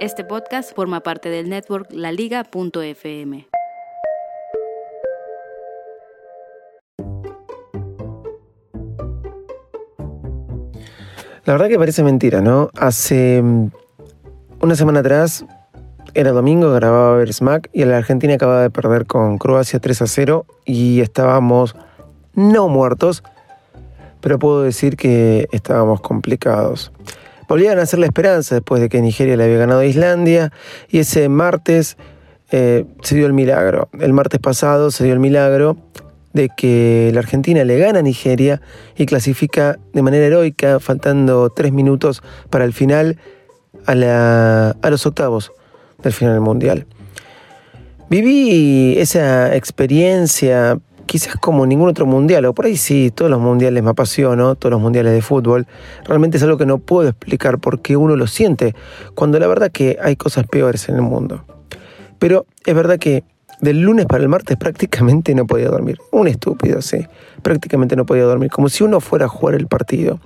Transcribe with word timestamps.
Este 0.00 0.24
podcast 0.24 0.74
forma 0.74 1.00
parte 1.00 1.28
del 1.28 1.50
network 1.50 1.92
laliga.fm. 1.92 3.46
La 11.44 11.52
verdad 11.52 11.68
que 11.68 11.76
parece 11.76 12.02
mentira, 12.02 12.40
¿no? 12.40 12.70
Hace 12.78 13.42
mm, 13.42 13.70
una 14.62 14.74
semana 14.74 15.00
atrás, 15.00 15.44
era 16.14 16.32
domingo, 16.32 16.72
grababa 16.72 17.18
ver 17.18 17.34
Smack 17.34 17.68
y 17.74 17.84
la 17.84 17.98
Argentina 17.98 18.32
acababa 18.36 18.62
de 18.62 18.70
perder 18.70 19.04
con 19.04 19.36
Croacia 19.36 19.80
3 19.80 20.00
a 20.00 20.06
0 20.06 20.46
y 20.64 21.02
estábamos 21.02 21.76
no 22.32 22.68
muertos, 22.68 23.22
pero 24.22 24.38
puedo 24.38 24.62
decir 24.62 24.96
que 24.96 25.46
estábamos 25.52 26.00
complicados. 26.00 26.90
Volvían 27.50 27.80
a 27.80 27.82
hacer 27.82 27.98
la 27.98 28.06
esperanza 28.06 28.54
después 28.54 28.80
de 28.80 28.88
que 28.88 29.02
Nigeria 29.02 29.36
le 29.36 29.42
había 29.42 29.56
ganado 29.56 29.80
a 29.80 29.84
Islandia 29.84 30.52
y 30.88 31.00
ese 31.00 31.28
martes 31.28 31.96
eh, 32.52 32.84
se 33.02 33.16
dio 33.16 33.26
el 33.26 33.32
milagro. 33.32 33.88
El 33.98 34.12
martes 34.12 34.38
pasado 34.38 34.92
se 34.92 35.02
dio 35.02 35.12
el 35.14 35.18
milagro 35.18 35.76
de 36.32 36.48
que 36.56 37.10
la 37.12 37.18
Argentina 37.18 37.64
le 37.64 37.76
gana 37.76 37.98
a 37.98 38.02
Nigeria 38.02 38.62
y 38.96 39.04
clasifica 39.04 39.80
de 39.92 40.00
manera 40.00 40.26
heroica, 40.26 40.78
faltando 40.78 41.50
tres 41.50 41.72
minutos 41.72 42.22
para 42.50 42.64
el 42.64 42.72
final, 42.72 43.18
a, 43.84 44.76
a 44.80 44.90
los 44.90 45.04
octavos 45.04 45.50
del 46.04 46.12
final 46.12 46.34
del 46.34 46.42
Mundial. 46.42 46.86
Viví 48.10 48.94
esa 48.96 49.56
experiencia 49.56 50.78
quizás 51.10 51.34
como 51.34 51.66
ningún 51.66 51.88
otro 51.88 52.06
mundial, 52.06 52.44
o 52.44 52.54
por 52.54 52.66
ahí 52.66 52.76
sí, 52.76 53.10
todos 53.12 53.32
los 53.32 53.40
mundiales 53.40 53.82
me 53.82 53.90
apasiono, 53.90 54.54
todos 54.54 54.70
los 54.70 54.80
mundiales 54.80 55.12
de 55.12 55.20
fútbol. 55.20 55.66
Realmente 56.04 56.36
es 56.36 56.42
algo 56.44 56.56
que 56.56 56.66
no 56.66 56.78
puedo 56.78 57.08
explicar 57.08 57.58
porque 57.58 57.96
uno 57.96 58.14
lo 58.14 58.28
siente, 58.28 58.76
cuando 59.16 59.40
la 59.40 59.48
verdad 59.48 59.72
que 59.72 59.98
hay 60.00 60.14
cosas 60.14 60.46
peores 60.46 60.88
en 60.88 60.94
el 60.94 61.02
mundo. 61.02 61.44
Pero 62.20 62.46
es 62.64 62.76
verdad 62.76 63.00
que 63.00 63.24
del 63.60 63.80
lunes 63.80 64.06
para 64.06 64.22
el 64.22 64.28
martes 64.28 64.56
prácticamente 64.56 65.34
no 65.34 65.48
podía 65.48 65.68
dormir. 65.68 65.98
Un 66.12 66.28
estúpido, 66.28 66.80
sí. 66.80 67.04
Prácticamente 67.42 67.96
no 67.96 68.06
podía 68.06 68.22
dormir, 68.22 68.52
como 68.52 68.68
si 68.68 68.84
uno 68.84 69.00
fuera 69.00 69.24
a 69.24 69.28
jugar 69.28 69.56
el 69.56 69.66
partido. 69.66 70.20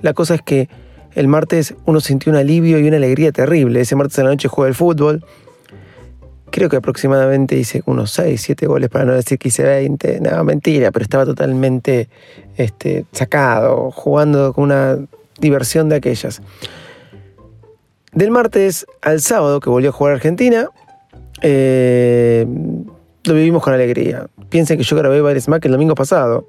La 0.00 0.14
cosa 0.14 0.36
es 0.36 0.40
que 0.40 0.70
el 1.16 1.28
martes 1.28 1.74
uno 1.84 2.00
sintió 2.00 2.32
un 2.32 2.38
alivio 2.38 2.78
y 2.78 2.88
una 2.88 2.96
alegría 2.96 3.30
terrible. 3.30 3.82
Ese 3.82 3.94
martes 3.94 4.18
a 4.20 4.22
la 4.22 4.30
noche 4.30 4.48
jugué 4.48 4.68
el 4.68 4.74
fútbol. 4.74 5.22
Creo 6.50 6.68
que 6.68 6.76
aproximadamente 6.76 7.56
hice 7.56 7.82
unos 7.86 8.10
6, 8.12 8.40
7 8.40 8.66
goles, 8.66 8.88
para 8.88 9.04
no 9.04 9.14
decir 9.14 9.38
que 9.38 9.48
hice 9.48 9.62
20. 9.62 10.20
Nada, 10.20 10.42
mentira, 10.44 10.90
pero 10.90 11.02
estaba 11.02 11.24
totalmente 11.24 12.08
este, 12.56 13.04
sacado, 13.12 13.90
jugando 13.90 14.52
con 14.52 14.64
una 14.64 14.98
diversión 15.38 15.88
de 15.88 15.96
aquellas. 15.96 16.42
Del 18.12 18.30
martes 18.30 18.86
al 19.02 19.20
sábado, 19.20 19.60
que 19.60 19.70
volvió 19.70 19.90
a 19.90 19.92
jugar 19.92 20.14
Argentina, 20.14 20.68
eh, 21.42 22.46
lo 23.24 23.34
vivimos 23.34 23.62
con 23.62 23.74
alegría. 23.74 24.26
Piensen 24.48 24.78
que 24.78 24.84
yo 24.84 24.96
grabé 24.96 25.20
más 25.22 25.60
que 25.60 25.68
el 25.68 25.72
domingo 25.72 25.94
pasado. 25.94 26.48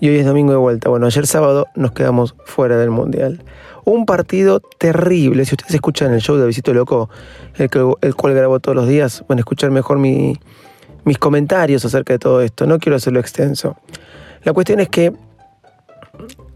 Y 0.00 0.08
hoy 0.08 0.18
es 0.18 0.26
domingo 0.26 0.52
de 0.52 0.58
vuelta. 0.58 0.90
Bueno, 0.90 1.06
ayer 1.06 1.26
sábado 1.26 1.66
nos 1.74 1.92
quedamos 1.92 2.34
fuera 2.44 2.76
del 2.76 2.90
Mundial. 2.90 3.42
Un 3.84 4.06
partido 4.06 4.60
terrible. 4.60 5.44
Si 5.44 5.54
ustedes 5.54 5.74
escuchan 5.74 6.12
el 6.12 6.20
show 6.20 6.36
de 6.36 6.46
Visito 6.46 6.72
Loco, 6.72 7.10
el, 7.56 8.14
cual 8.14 8.34
grabo 8.34 8.60
todos 8.60 8.76
los 8.76 8.88
días, 8.88 9.24
van 9.28 9.38
a 9.38 9.40
escuchar 9.40 9.70
mejor 9.70 9.98
mis 9.98 10.38
comentarios 11.18 11.84
acerca 11.84 12.14
de 12.14 12.18
todo 12.18 12.40
esto. 12.40 12.66
No 12.66 12.78
quiero 12.78 12.96
hacerlo 12.96 13.20
extenso. 13.20 13.76
La 14.42 14.52
cuestión 14.52 14.80
es 14.80 14.88
que 14.88 15.12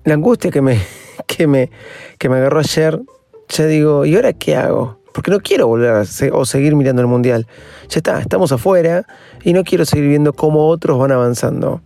la 0.05 0.15
angustia 0.15 0.51
que 0.51 0.63
me, 0.63 0.81
que 1.27 1.47
me, 1.47 1.71
que 2.19 2.29
me 2.29 2.37
agarró 2.37 2.61
ayer, 2.61 3.01
ya 3.49 3.67
digo, 3.67 4.05
¿y 4.05 4.17
ahora 4.17 4.33
qué 4.33 4.57
hago? 4.57 4.99
porque 5.19 5.33
no 5.33 5.41
quiero 5.41 5.67
volver 5.67 5.91
a 5.91 6.05
o 6.33 6.45
seguir 6.45 6.77
mirando 6.77 7.03
el 7.03 7.09
mundial. 7.09 7.49
Ya 7.89 7.99
está, 7.99 8.21
estamos 8.21 8.53
afuera 8.53 9.05
y 9.43 9.53
no 9.53 9.65
quiero 9.65 9.85
seguir 9.85 10.07
viendo 10.07 10.33
cómo 10.33 10.69
otros 10.69 10.97
van 10.97 11.11
avanzando. 11.11 11.81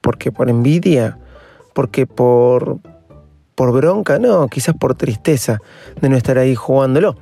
Porque 0.00 0.30
por 0.30 0.48
envidia, 0.48 1.18
porque 1.74 2.06
por, 2.06 2.78
por 3.54 3.72
bronca, 3.72 4.18
no, 4.18 4.48
quizás 4.48 4.74
por 4.74 4.94
tristeza 4.94 5.58
de 6.00 6.08
no 6.08 6.16
estar 6.16 6.38
ahí 6.38 6.54
jugándolo, 6.54 7.16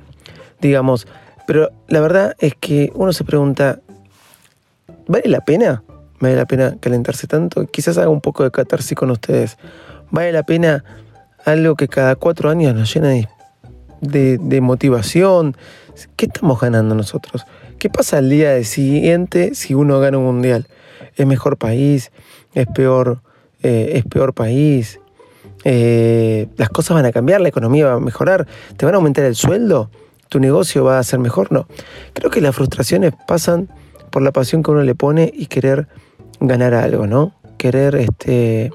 digamos. 0.61 1.07
Pero 1.47 1.71
la 1.87 1.99
verdad 1.99 2.35
es 2.39 2.53
que 2.55 2.91
uno 2.95 3.11
se 3.13 3.23
pregunta, 3.23 3.79
¿vale 5.07 5.27
la 5.27 5.41
pena? 5.41 5.83
¿Vale 6.19 6.35
la 6.35 6.45
pena 6.45 6.75
calentarse 6.79 7.27
tanto? 7.27 7.65
Quizás 7.65 7.97
haga 7.97 8.09
un 8.09 8.21
poco 8.21 8.43
de 8.43 8.51
catarsis 8.51 8.97
con 8.97 9.09
ustedes. 9.09 9.57
¿Vale 10.11 10.31
la 10.31 10.43
pena 10.43 10.83
algo 11.45 11.75
que 11.75 11.87
cada 11.87 12.15
cuatro 12.15 12.49
años 12.49 12.75
nos 12.75 12.93
llena 12.93 13.09
de 13.09 13.27
de, 14.01 14.61
motivación. 14.61 15.55
¿Qué 16.15 16.25
estamos 16.25 16.59
ganando 16.59 16.95
nosotros? 16.95 17.45
¿Qué 17.77 17.89
pasa 17.89 18.19
el 18.19 18.29
día 18.29 18.63
siguiente 18.63 19.55
si 19.55 19.73
uno 19.73 19.99
gana 19.99 20.17
un 20.17 20.25
mundial? 20.25 20.67
¿Es 21.15 21.25
mejor 21.25 21.57
país? 21.57 22.11
¿Es 22.53 22.67
peor, 22.67 23.21
eh, 23.63 23.93
es 23.95 24.05
peor 24.05 24.33
país? 24.33 24.99
Eh, 25.63 26.47
¿Las 26.57 26.69
cosas 26.69 26.95
van 26.95 27.05
a 27.05 27.11
cambiar? 27.11 27.41
¿La 27.41 27.49
economía 27.49 27.87
va 27.87 27.93
a 27.93 27.99
mejorar? 27.99 28.47
¿Te 28.77 28.85
van 28.85 28.95
a 28.95 28.97
aumentar 28.97 29.25
el 29.25 29.35
sueldo? 29.35 29.89
¿Tu 30.29 30.39
negocio 30.39 30.83
va 30.83 30.99
a 30.99 31.03
ser 31.03 31.19
mejor? 31.19 31.51
No. 31.51 31.67
Creo 32.13 32.29
que 32.29 32.41
las 32.41 32.55
frustraciones 32.55 33.13
pasan 33.27 33.69
por 34.09 34.21
la 34.21 34.31
pasión 34.31 34.63
que 34.63 34.71
uno 34.71 34.83
le 34.83 34.95
pone 34.95 35.31
y 35.33 35.47
querer 35.47 35.87
ganar 36.39 36.73
algo, 36.73 37.07
¿no? 37.07 37.35
Querer 37.57 37.95
este, 37.95 38.71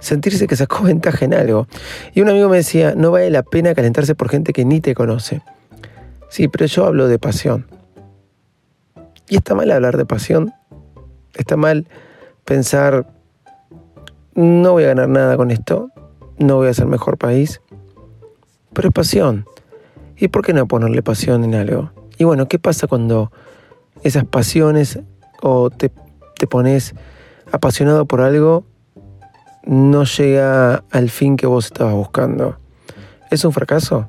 sentirse 0.00 0.46
que 0.46 0.56
sacó 0.56 0.82
ventaja 0.84 1.24
en 1.24 1.34
algo. 1.34 1.66
Y 2.14 2.20
un 2.20 2.28
amigo 2.28 2.48
me 2.48 2.58
decía, 2.58 2.94
no 2.96 3.10
vale 3.10 3.30
la 3.30 3.42
pena 3.42 3.74
calentarse 3.74 4.14
por 4.14 4.28
gente 4.28 4.52
que 4.52 4.64
ni 4.64 4.80
te 4.80 4.94
conoce. 4.94 5.42
Sí, 6.28 6.48
pero 6.48 6.66
yo 6.66 6.86
hablo 6.86 7.08
de 7.08 7.18
pasión. 7.18 7.66
Y 9.28 9.36
está 9.36 9.54
mal 9.54 9.70
hablar 9.70 9.96
de 9.96 10.06
pasión. 10.06 10.52
Está 11.34 11.56
mal 11.56 11.88
pensar, 12.44 13.06
no 14.36 14.72
voy 14.72 14.84
a 14.84 14.88
ganar 14.88 15.08
nada 15.08 15.36
con 15.36 15.50
esto, 15.50 15.90
no 16.38 16.56
voy 16.56 16.68
a 16.68 16.74
ser 16.74 16.86
mejor 16.86 17.18
país. 17.18 17.60
Pero 18.72 18.88
es 18.88 18.94
pasión. 18.94 19.46
¿Y 20.16 20.28
por 20.28 20.42
qué 20.42 20.52
no 20.52 20.68
ponerle 20.68 21.02
pasión 21.02 21.42
en 21.42 21.54
algo? 21.54 21.90
Y 22.18 22.24
bueno, 22.24 22.46
¿qué 22.46 22.58
pasa 22.58 22.86
cuando 22.86 23.32
esas 24.02 24.24
pasiones 24.24 25.00
o 25.42 25.70
te, 25.70 25.90
te 26.38 26.46
pones 26.46 26.94
apasionado 27.50 28.06
por 28.06 28.20
algo 28.20 28.64
no 29.66 30.04
llega 30.04 30.84
al 30.90 31.10
fin 31.10 31.36
que 31.36 31.46
vos 31.46 31.66
estabas 31.66 31.94
buscando. 31.94 32.58
¿Es 33.30 33.44
un 33.44 33.52
fracaso? 33.52 34.08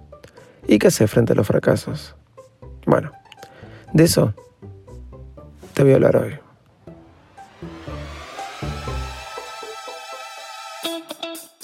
¿Y 0.67 0.77
qué 0.77 0.87
hacer 0.87 1.07
frente 1.07 1.33
a 1.33 1.35
los 1.35 1.47
fracasos? 1.47 2.15
Bueno, 2.85 3.11
de 3.91 4.03
eso 4.03 4.33
te 5.73 5.83
voy 5.83 5.93
a 5.93 5.95
hablar 5.95 6.17
hoy. 6.17 6.46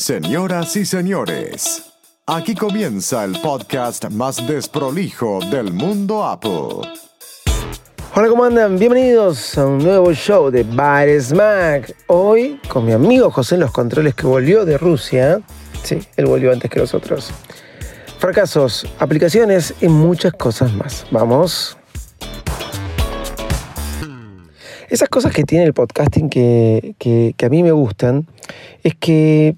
Señoras 0.04 0.76
y 0.76 0.84
señores, 0.84 1.82
aquí 2.28 2.56
comienza 2.56 3.24
el 3.24 3.40
podcast 3.40 4.10
más 4.10 4.46
desprolijo 4.46 5.40
del 5.50 5.72
mundo 5.72 6.26
Apple. 6.26 6.90
Hola, 8.14 8.28
¿cómo 8.28 8.44
andan? 8.44 8.78
Bienvenidos 8.78 9.58
a 9.58 9.66
un 9.66 9.78
nuevo 9.78 10.12
show 10.12 10.52
de 10.52 10.64
Bar 10.64 11.08
Smack. 11.22 11.96
Hoy 12.08 12.60
con 12.68 12.86
mi 12.86 12.92
amigo 12.92 13.32
José 13.32 13.56
en 13.56 13.62
los 13.62 13.72
controles 13.72 14.14
que 14.14 14.28
volvió 14.28 14.66
de 14.66 14.78
Rusia. 14.78 15.40
Sí, 15.84 16.00
él 16.18 16.26
volvió 16.26 16.52
antes 16.52 16.70
que 16.70 16.82
nosotros. 16.82 17.32
Fracasos, 18.20 18.86
aplicaciones 19.00 19.74
y 19.80 19.88
muchas 19.88 20.34
cosas 20.34 20.74
más. 20.74 21.08
Vamos. 21.12 21.78
Esas 24.90 25.08
cosas 25.08 25.32
que 25.32 25.46
tiene 25.46 25.64
el 25.64 25.74
podcasting 25.74 26.30
que, 26.30 26.94
que 27.00 27.46
a 27.46 27.48
mí 27.48 27.64
me 27.64 27.72
gustan 27.72 28.28
es 28.84 28.96
que 28.96 29.56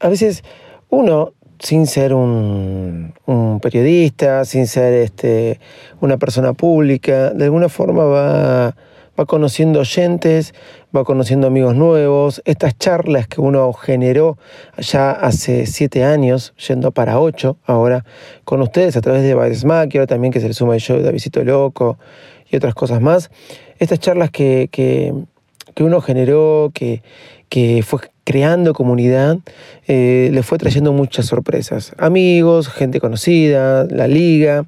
a 0.00 0.08
veces 0.08 0.44
uno 0.88 1.32
sin 1.58 1.86
ser 1.86 2.12
un, 2.12 3.14
periodista, 3.62 4.44
sin 4.44 4.66
ser 4.66 4.92
este, 4.92 5.58
una 6.00 6.18
persona 6.18 6.52
pública, 6.52 7.30
de 7.30 7.44
alguna 7.44 7.68
forma 7.68 8.04
va, 8.04 8.76
va 9.18 9.24
conociendo 9.26 9.80
oyentes, 9.80 10.54
va 10.94 11.04
conociendo 11.04 11.46
amigos 11.46 11.74
nuevos. 11.74 12.42
Estas 12.44 12.76
charlas 12.78 13.26
que 13.26 13.40
uno 13.40 13.72
generó 13.72 14.38
ya 14.78 15.10
hace 15.10 15.66
siete 15.66 16.04
años, 16.04 16.52
yendo 16.68 16.92
para 16.92 17.18
ocho 17.18 17.56
ahora, 17.64 18.04
con 18.44 18.60
ustedes 18.60 18.96
a 18.96 19.00
través 19.00 19.22
de 19.22 19.34
Baresmack 19.34 19.94
y 19.94 19.98
ahora 19.98 20.06
también 20.06 20.32
que 20.32 20.40
se 20.40 20.48
le 20.48 20.54
suma 20.54 20.74
el 20.74 20.80
show 20.80 20.98
de 20.98 21.04
Davidito 21.04 21.42
Loco 21.42 21.98
y 22.50 22.56
otras 22.56 22.74
cosas 22.74 23.00
más. 23.00 23.30
Estas 23.78 23.98
charlas 23.98 24.30
que, 24.30 24.68
que, 24.70 25.14
que 25.74 25.82
uno 25.82 26.00
generó, 26.00 26.70
que, 26.74 27.02
que 27.48 27.82
fue 27.82 28.00
creando 28.26 28.74
comunidad, 28.74 29.38
eh, 29.86 30.30
le 30.32 30.42
fue 30.42 30.58
trayendo 30.58 30.92
muchas 30.92 31.26
sorpresas. 31.26 31.92
Amigos, 31.96 32.68
gente 32.68 32.98
conocida, 32.98 33.84
la 33.88 34.08
liga, 34.08 34.66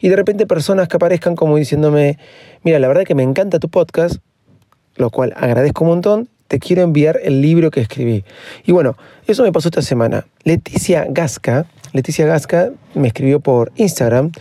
y 0.00 0.08
de 0.08 0.16
repente 0.16 0.44
personas 0.44 0.88
que 0.88 0.96
aparezcan 0.96 1.36
como 1.36 1.56
diciéndome, 1.56 2.18
mira, 2.64 2.80
la 2.80 2.88
verdad 2.88 3.04
que 3.04 3.14
me 3.14 3.22
encanta 3.22 3.60
tu 3.60 3.68
podcast, 3.68 4.16
lo 4.96 5.10
cual 5.10 5.32
agradezco 5.36 5.84
un 5.84 5.90
montón, 5.90 6.28
te 6.48 6.58
quiero 6.58 6.82
enviar 6.82 7.20
el 7.22 7.42
libro 7.42 7.70
que 7.70 7.80
escribí. 7.80 8.24
Y 8.64 8.72
bueno, 8.72 8.96
eso 9.28 9.44
me 9.44 9.52
pasó 9.52 9.68
esta 9.68 9.82
semana. 9.82 10.26
Leticia 10.42 11.06
Gasca, 11.08 11.66
Leticia 11.92 12.26
Gasca 12.26 12.72
me 12.94 13.06
escribió 13.06 13.38
por 13.38 13.70
Instagram, 13.76 14.32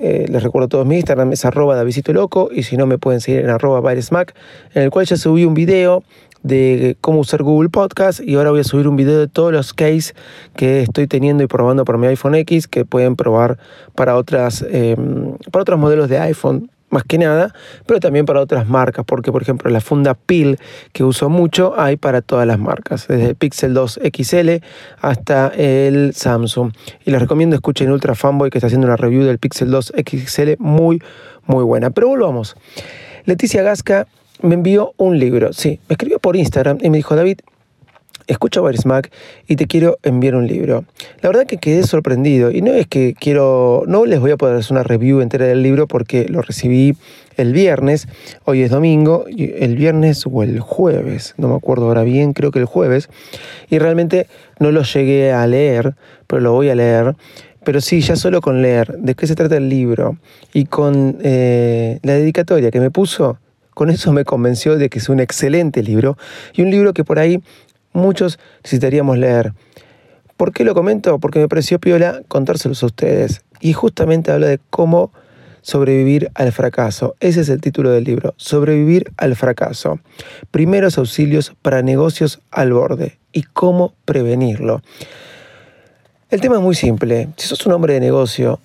eh, 0.00 0.26
les 0.28 0.42
recuerdo 0.42 0.66
a 0.66 0.68
todos 0.68 0.86
mi 0.86 0.96
Instagram 0.96 1.32
es 1.32 1.44
arroba 1.44 1.76
Davidito 1.76 2.12
Loco 2.12 2.48
y 2.52 2.62
si 2.62 2.76
no 2.76 2.86
me 2.86 2.98
pueden 2.98 3.20
seguir 3.20 3.40
en 3.40 3.50
arroba 3.50 3.94
Smack, 4.00 4.34
en 4.74 4.82
el 4.82 4.90
cual 4.90 5.06
ya 5.06 5.16
subí 5.16 5.44
un 5.44 5.54
video 5.54 6.02
de 6.42 6.96
cómo 7.00 7.20
usar 7.20 7.42
Google 7.42 7.68
Podcast 7.68 8.20
y 8.20 8.36
ahora 8.36 8.50
voy 8.50 8.60
a 8.60 8.64
subir 8.64 8.88
un 8.88 8.96
video 8.96 9.18
de 9.18 9.28
todos 9.28 9.52
los 9.52 9.74
cases 9.74 10.14
que 10.54 10.82
estoy 10.82 11.06
teniendo 11.06 11.42
y 11.42 11.46
probando 11.46 11.84
por 11.84 11.98
mi 11.98 12.06
iPhone 12.06 12.34
X 12.36 12.68
que 12.68 12.84
pueden 12.84 13.16
probar 13.16 13.58
para, 13.94 14.16
otras, 14.16 14.64
em, 14.70 15.36
para 15.50 15.62
otros 15.62 15.78
modelos 15.78 16.08
de 16.08 16.18
iPhone 16.18 16.70
más 16.90 17.04
que 17.04 17.18
nada, 17.18 17.54
pero 17.86 18.00
también 18.00 18.26
para 18.26 18.40
otras 18.40 18.68
marcas, 18.68 19.04
porque 19.04 19.32
por 19.32 19.42
ejemplo 19.42 19.70
la 19.70 19.80
funda 19.80 20.14
PIL 20.14 20.58
que 20.92 21.04
uso 21.04 21.28
mucho 21.28 21.78
hay 21.78 21.96
para 21.96 22.22
todas 22.22 22.46
las 22.46 22.58
marcas, 22.58 23.06
desde 23.08 23.30
el 23.30 23.34
Pixel 23.34 23.74
2 23.74 24.00
XL 24.12 24.50
hasta 25.00 25.48
el 25.48 26.14
Samsung. 26.14 26.72
Y 27.04 27.10
les 27.10 27.20
recomiendo 27.20 27.56
escuchen 27.56 27.90
Ultra 27.90 28.14
Fanboy 28.14 28.50
que 28.50 28.58
está 28.58 28.66
haciendo 28.66 28.86
una 28.86 28.96
review 28.96 29.24
del 29.24 29.38
Pixel 29.38 29.70
2 29.70 29.92
XL 30.04 30.52
muy, 30.58 31.02
muy 31.46 31.64
buena. 31.64 31.90
Pero 31.90 32.08
volvamos. 32.08 32.56
Leticia 33.24 33.62
Gasca 33.62 34.06
me 34.42 34.54
envió 34.54 34.94
un 34.96 35.18
libro, 35.18 35.52
sí, 35.52 35.80
me 35.88 35.94
escribió 35.94 36.18
por 36.18 36.36
Instagram 36.36 36.78
y 36.80 36.90
me 36.90 36.98
dijo, 36.98 37.16
David, 37.16 37.40
escucho 38.28 38.64
a 38.64 38.72
Mac 38.84 39.10
y 39.48 39.56
te 39.56 39.66
quiero 39.66 39.98
enviar 40.04 40.36
un 40.36 40.46
libro. 40.46 40.84
La 41.22 41.30
verdad 41.30 41.46
que 41.46 41.56
quedé 41.56 41.82
sorprendido 41.82 42.52
y 42.52 42.62
no 42.62 42.72
es 42.72 42.86
que 42.86 43.14
quiero, 43.18 43.82
no 43.88 44.04
les 44.04 44.20
voy 44.20 44.30
a 44.30 44.36
poder 44.36 44.56
hacer 44.56 44.72
una 44.72 44.84
review 44.84 45.20
entera 45.20 45.46
del 45.46 45.62
libro 45.62 45.88
porque 45.88 46.28
lo 46.28 46.42
recibí 46.42 46.94
el 47.36 47.52
viernes, 47.52 48.06
hoy 48.44 48.62
es 48.62 48.70
domingo, 48.70 49.24
el 49.28 49.76
viernes 49.76 50.24
o 50.30 50.42
el 50.42 50.60
jueves, 50.60 51.34
no 51.38 51.48
me 51.48 51.54
acuerdo 51.54 51.86
ahora 51.86 52.02
bien, 52.02 52.32
creo 52.32 52.50
que 52.50 52.58
el 52.58 52.64
jueves, 52.64 53.08
y 53.70 53.78
realmente 53.78 54.26
no 54.58 54.72
lo 54.72 54.82
llegué 54.82 55.32
a 55.32 55.46
leer, 55.46 55.94
pero 56.26 56.42
lo 56.42 56.52
voy 56.52 56.68
a 56.68 56.74
leer. 56.74 57.14
Pero 57.64 57.80
sí, 57.80 58.00
ya 58.00 58.16
solo 58.16 58.40
con 58.40 58.62
leer 58.62 58.96
de 58.98 59.14
qué 59.14 59.26
se 59.26 59.34
trata 59.34 59.56
el 59.56 59.68
libro 59.68 60.16
y 60.52 60.64
con 60.64 61.18
eh, 61.22 61.98
la 62.02 62.14
dedicatoria 62.14 62.70
que 62.70 62.80
me 62.80 62.90
puso, 62.90 63.38
con 63.78 63.90
eso 63.90 64.12
me 64.12 64.24
convenció 64.24 64.76
de 64.76 64.88
que 64.88 64.98
es 64.98 65.08
un 65.08 65.20
excelente 65.20 65.84
libro 65.84 66.18
y 66.52 66.62
un 66.62 66.70
libro 66.72 66.92
que 66.92 67.04
por 67.04 67.20
ahí 67.20 67.40
muchos 67.92 68.38
necesitaríamos 68.62 69.18
leer. 69.18 69.52
¿Por 70.36 70.52
qué 70.52 70.64
lo 70.64 70.74
comento? 70.74 71.18
Porque 71.18 71.40
me 71.40 71.48
pareció 71.48 71.78
piola 71.78 72.22
contárselos 72.28 72.82
a 72.82 72.86
ustedes. 72.86 73.42
Y 73.60 73.72
justamente 73.72 74.30
habla 74.30 74.46
de 74.46 74.60
cómo 74.70 75.12
sobrevivir 75.62 76.30
al 76.34 76.52
fracaso. 76.52 77.16
Ese 77.20 77.40
es 77.40 77.48
el 77.48 77.60
título 77.60 77.90
del 77.90 78.04
libro, 78.04 78.34
Sobrevivir 78.36 79.12
al 79.16 79.36
fracaso. 79.36 79.98
Primeros 80.50 80.96
auxilios 80.96 81.54
para 81.60 81.82
negocios 81.82 82.40
al 82.50 82.72
borde 82.72 83.18
y 83.32 83.42
cómo 83.42 83.94
prevenirlo. 84.04 84.80
El 86.30 86.40
tema 86.40 86.56
es 86.56 86.62
muy 86.62 86.74
simple. 86.74 87.28
Si 87.36 87.48
sos 87.48 87.66
un 87.66 87.72
hombre 87.72 87.94
de 87.94 88.00
negocio 88.00 88.60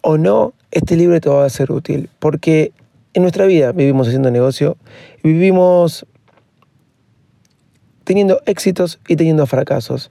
o 0.00 0.18
no, 0.18 0.54
este 0.70 0.96
libro 0.96 1.20
te 1.20 1.28
va 1.28 1.44
a 1.44 1.50
ser 1.50 1.72
útil 1.72 2.08
porque 2.18 2.72
en 3.14 3.22
nuestra 3.22 3.46
vida 3.46 3.72
vivimos 3.72 4.08
haciendo 4.08 4.30
negocio 4.30 4.76
vivimos 5.22 6.06
teniendo 8.06 8.40
éxitos 8.46 9.00
y 9.08 9.16
teniendo 9.16 9.46
fracasos. 9.46 10.10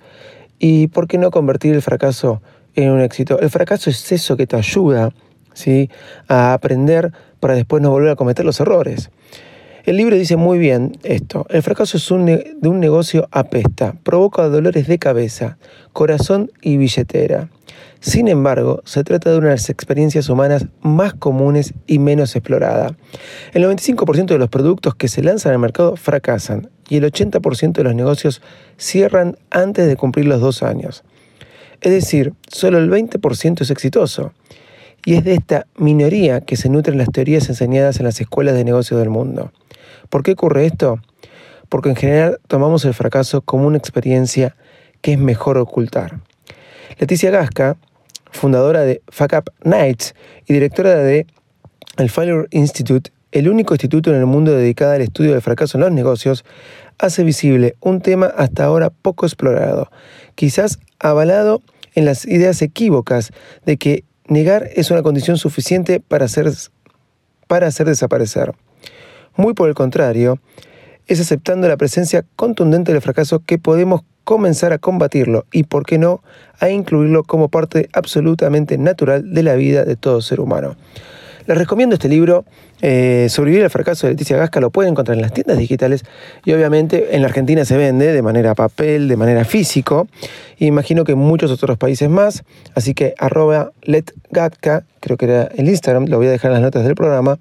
¿Y 0.60 0.88
por 0.88 1.08
qué 1.08 1.18
no 1.18 1.32
convertir 1.32 1.74
el 1.74 1.82
fracaso 1.82 2.42
en 2.76 2.92
un 2.92 3.00
éxito? 3.00 3.40
El 3.40 3.50
fracaso 3.50 3.90
es 3.90 4.12
eso 4.12 4.36
que 4.36 4.46
te 4.46 4.58
ayuda 4.58 5.14
¿sí? 5.54 5.90
a 6.28 6.54
aprender 6.54 7.14
para 7.40 7.56
después 7.56 7.82
no 7.82 7.90
volver 7.90 8.10
a 8.10 8.16
cometer 8.16 8.46
los 8.46 8.60
errores. 8.60 9.10
El 9.86 9.96
libro 9.96 10.16
dice 10.16 10.36
muy 10.36 10.60
bien 10.60 10.98
esto. 11.04 11.46
El 11.50 11.64
fracaso 11.64 11.96
es 11.96 12.12
un 12.12 12.26
de 12.26 12.68
un 12.68 12.80
negocio 12.80 13.30
apesta, 13.32 13.96
provoca 14.04 14.50
dolores 14.50 14.88
de 14.88 15.00
cabeza, 15.00 15.58
corazón 15.94 16.52
y 16.62 16.76
billetera. 16.76 17.50
Sin 18.00 18.28
embargo, 18.28 18.82
se 18.86 19.04
trata 19.04 19.32
de 19.32 19.38
una 19.38 19.48
de 19.48 19.56
las 19.56 19.70
experiencias 19.70 20.30
humanas 20.30 20.68
más 20.82 21.14
comunes 21.14 21.74
y 21.88 22.00
menos 22.00 22.36
exploradas. 22.36 22.94
El 23.54 23.64
95% 23.64 24.26
de 24.28 24.38
los 24.38 24.50
productos 24.50 24.96
que 24.96 25.08
se 25.08 25.24
lanzan 25.24 25.54
al 25.54 25.60
mercado 25.60 25.96
fracasan 25.96 26.70
y 26.88 26.98
el 26.98 27.04
80% 27.04 27.74
de 27.74 27.84
los 27.84 27.96
negocios 27.96 28.42
cierran 28.78 29.38
antes 29.50 29.88
de 29.88 29.96
cumplir 29.96 30.28
los 30.28 30.40
dos 30.40 30.62
años. 30.62 31.04
Es 31.82 31.92
decir, 31.92 32.34
solo 32.48 32.78
el 32.78 32.90
20% 32.90 33.62
es 33.62 33.72
exitoso. 33.72 34.34
Y 35.04 35.16
es 35.16 35.24
de 35.24 35.36
esta 35.36 35.68
minoría 35.78 36.42
que 36.42 36.58
se 36.58 36.70
nutren 36.70 36.98
las 36.98 37.12
teorías 37.12 37.48
enseñadas 37.50 38.00
en 38.00 38.06
las 38.06 38.20
escuelas 38.20 38.56
de 38.56 38.64
negocios 38.64 39.00
del 39.00 39.10
mundo. 39.10 39.52
¿Por 40.10 40.24
qué 40.24 40.32
ocurre 40.32 40.66
esto? 40.66 41.00
Porque 41.70 41.90
en 41.90 41.96
general 41.96 42.40
tomamos 42.48 42.86
el 42.86 42.94
fracaso 42.94 43.42
como 43.42 43.68
una 43.68 43.78
experiencia 43.78 44.56
que 45.02 45.14
es 45.14 45.20
mejor 45.20 45.58
ocultar. 45.58 46.22
Leticia 46.98 47.32
Gasca 47.32 47.78
fundadora 48.36 48.82
de 48.82 49.02
Fuck 49.08 49.34
Up 49.34 49.52
Nights 49.64 50.14
y 50.46 50.54
directora 50.54 50.96
de 50.96 51.26
el 51.98 52.10
Failure 52.10 52.48
Institute, 52.52 53.12
el 53.32 53.50
único 53.50 53.74
instituto 53.74 54.12
en 54.12 54.18
el 54.18 54.26
mundo 54.26 54.52
dedicado 54.52 54.92
al 54.92 55.02
estudio 55.02 55.32
del 55.32 55.42
fracaso 55.42 55.78
en 55.78 55.84
los 55.84 55.92
negocios, 55.92 56.46
hace 57.00 57.24
visible 57.24 57.76
un 57.80 58.02
tema 58.02 58.28
hasta 58.28 58.66
ahora 58.66 58.90
poco 58.90 59.26
explorado, 59.26 59.90
quizás 60.36 60.80
avalado 61.00 61.62
en 61.96 62.06
las 62.06 62.26
ideas 62.26 62.62
equívocas 62.62 63.32
de 63.66 63.78
que 63.78 64.04
negar 64.28 64.70
es 64.76 64.92
una 64.92 65.02
condición 65.02 65.38
suficiente 65.38 66.00
para 66.00 66.26
hacer, 66.26 66.52
para 67.48 67.68
hacer 67.68 67.88
desaparecer. 67.88 68.54
Muy 69.38 69.54
por 69.54 69.70
el 69.70 69.76
contrario, 69.76 70.40
es 71.08 71.20
aceptando 71.20 71.68
la 71.68 71.78
presencia 71.78 72.26
contundente 72.36 72.92
del 72.92 73.02
fracaso 73.02 73.40
que 73.40 73.58
podemos 73.58 74.02
comenzar 74.26 74.74
a 74.74 74.80
combatirlo 74.80 75.46
y, 75.54 75.64
por 75.64 75.86
qué 75.86 75.98
no, 75.98 76.22
a 76.60 76.70
incluirlo 76.70 77.24
como 77.24 77.48
parte 77.48 77.90
absolutamente 77.94 78.78
natural 78.78 79.34
de 79.34 79.44
la 79.44 79.56
vida 79.56 79.86
de 79.86 79.96
todo 79.96 80.22
ser 80.22 80.42
humano. 80.42 80.76
Les 81.48 81.58
recomiendo 81.58 81.94
este 81.94 82.10
libro, 82.10 82.44
eh, 82.82 83.28
Sobrevivir 83.30 83.64
al 83.64 83.70
fracaso 83.70 84.08
de 84.08 84.14
Leticia 84.14 84.38
Gasca, 84.38 84.60
lo 84.60 84.70
pueden 84.70 84.92
encontrar 84.92 85.16
en 85.16 85.22
las 85.22 85.34
tiendas 85.34 85.58
digitales 85.58 86.04
y 86.44 86.54
obviamente 86.54 87.16
en 87.16 87.22
la 87.22 87.28
Argentina 87.28 87.66
se 87.66 87.78
vende 87.78 88.12
de 88.12 88.22
manera 88.22 88.56
papel, 88.56 89.08
de 89.08 89.18
manera 89.18 89.46
físico, 89.46 90.08
imagino 90.58 91.04
que 91.04 91.14
en 91.14 91.20
muchos 91.20 91.52
otros 91.52 91.78
países 91.78 92.10
más, 92.10 92.44
así 92.76 92.94
que 92.94 93.14
arroba 93.18 93.72
letgatka, 93.82 94.84
creo 95.00 95.18
que 95.18 95.26
era 95.26 95.44
el 95.56 95.70
Instagram, 95.70 96.06
lo 96.08 96.18
voy 96.18 96.28
a 96.28 96.32
dejar 96.32 96.52
en 96.52 96.54
las 96.54 96.64
notas 96.64 96.84
del 96.84 96.96
programa, 96.96 97.40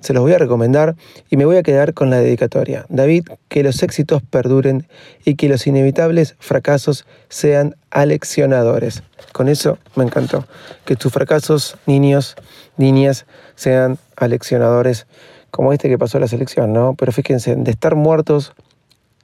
se 0.00 0.12
los 0.12 0.22
voy 0.22 0.32
a 0.32 0.38
recomendar 0.38 0.96
y 1.30 1.36
me 1.36 1.44
voy 1.44 1.56
a 1.56 1.62
quedar 1.62 1.94
con 1.94 2.10
la 2.10 2.18
dedicatoria. 2.18 2.86
David, 2.88 3.24
que 3.48 3.62
los 3.62 3.82
éxitos 3.82 4.22
perduren 4.22 4.86
y 5.24 5.34
que 5.34 5.48
los 5.48 5.66
inevitables 5.66 6.36
fracasos 6.38 7.04
sean 7.28 7.76
aleccionadores. 7.90 9.02
Con 9.32 9.48
eso 9.48 9.78
me 9.96 10.04
encantó. 10.04 10.46
Que 10.84 10.96
tus 10.96 11.12
fracasos, 11.12 11.76
niños, 11.86 12.36
niñas, 12.76 13.26
sean 13.58 13.98
aleccionadores, 14.16 15.08
como 15.50 15.72
este 15.72 15.88
que 15.88 15.98
pasó 15.98 16.20
la 16.20 16.28
selección, 16.28 16.72
¿no? 16.72 16.94
Pero 16.94 17.10
fíjense, 17.10 17.56
de 17.56 17.70
estar 17.72 17.96
muertos, 17.96 18.52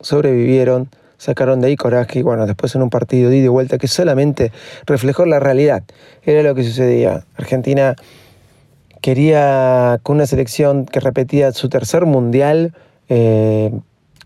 sobrevivieron, 0.01 0.89
sacaron 1.19 1.61
de 1.61 1.69
ahí 1.69 1.77
coraje 1.77 2.19
y 2.19 2.23
bueno, 2.23 2.45
después 2.45 2.75
en 2.75 2.83
un 2.83 2.91
partido 2.91 3.31
de 3.31 3.49
vuelta 3.49 3.79
que 3.79 3.87
solamente 3.87 4.51
reflejó 4.87 5.25
la 5.25 5.39
realidad. 5.39 5.85
Era 6.25 6.43
lo 6.43 6.57
que 6.57 6.65
sucedía. 6.65 7.25
Argentina 7.37 7.95
quería 9.01 10.01
con 10.03 10.17
una 10.17 10.27
selección 10.27 10.85
que 10.85 10.99
repetía 10.99 11.53
su 11.53 11.69
tercer 11.69 12.05
mundial 12.05 12.75
eh, 13.09 13.71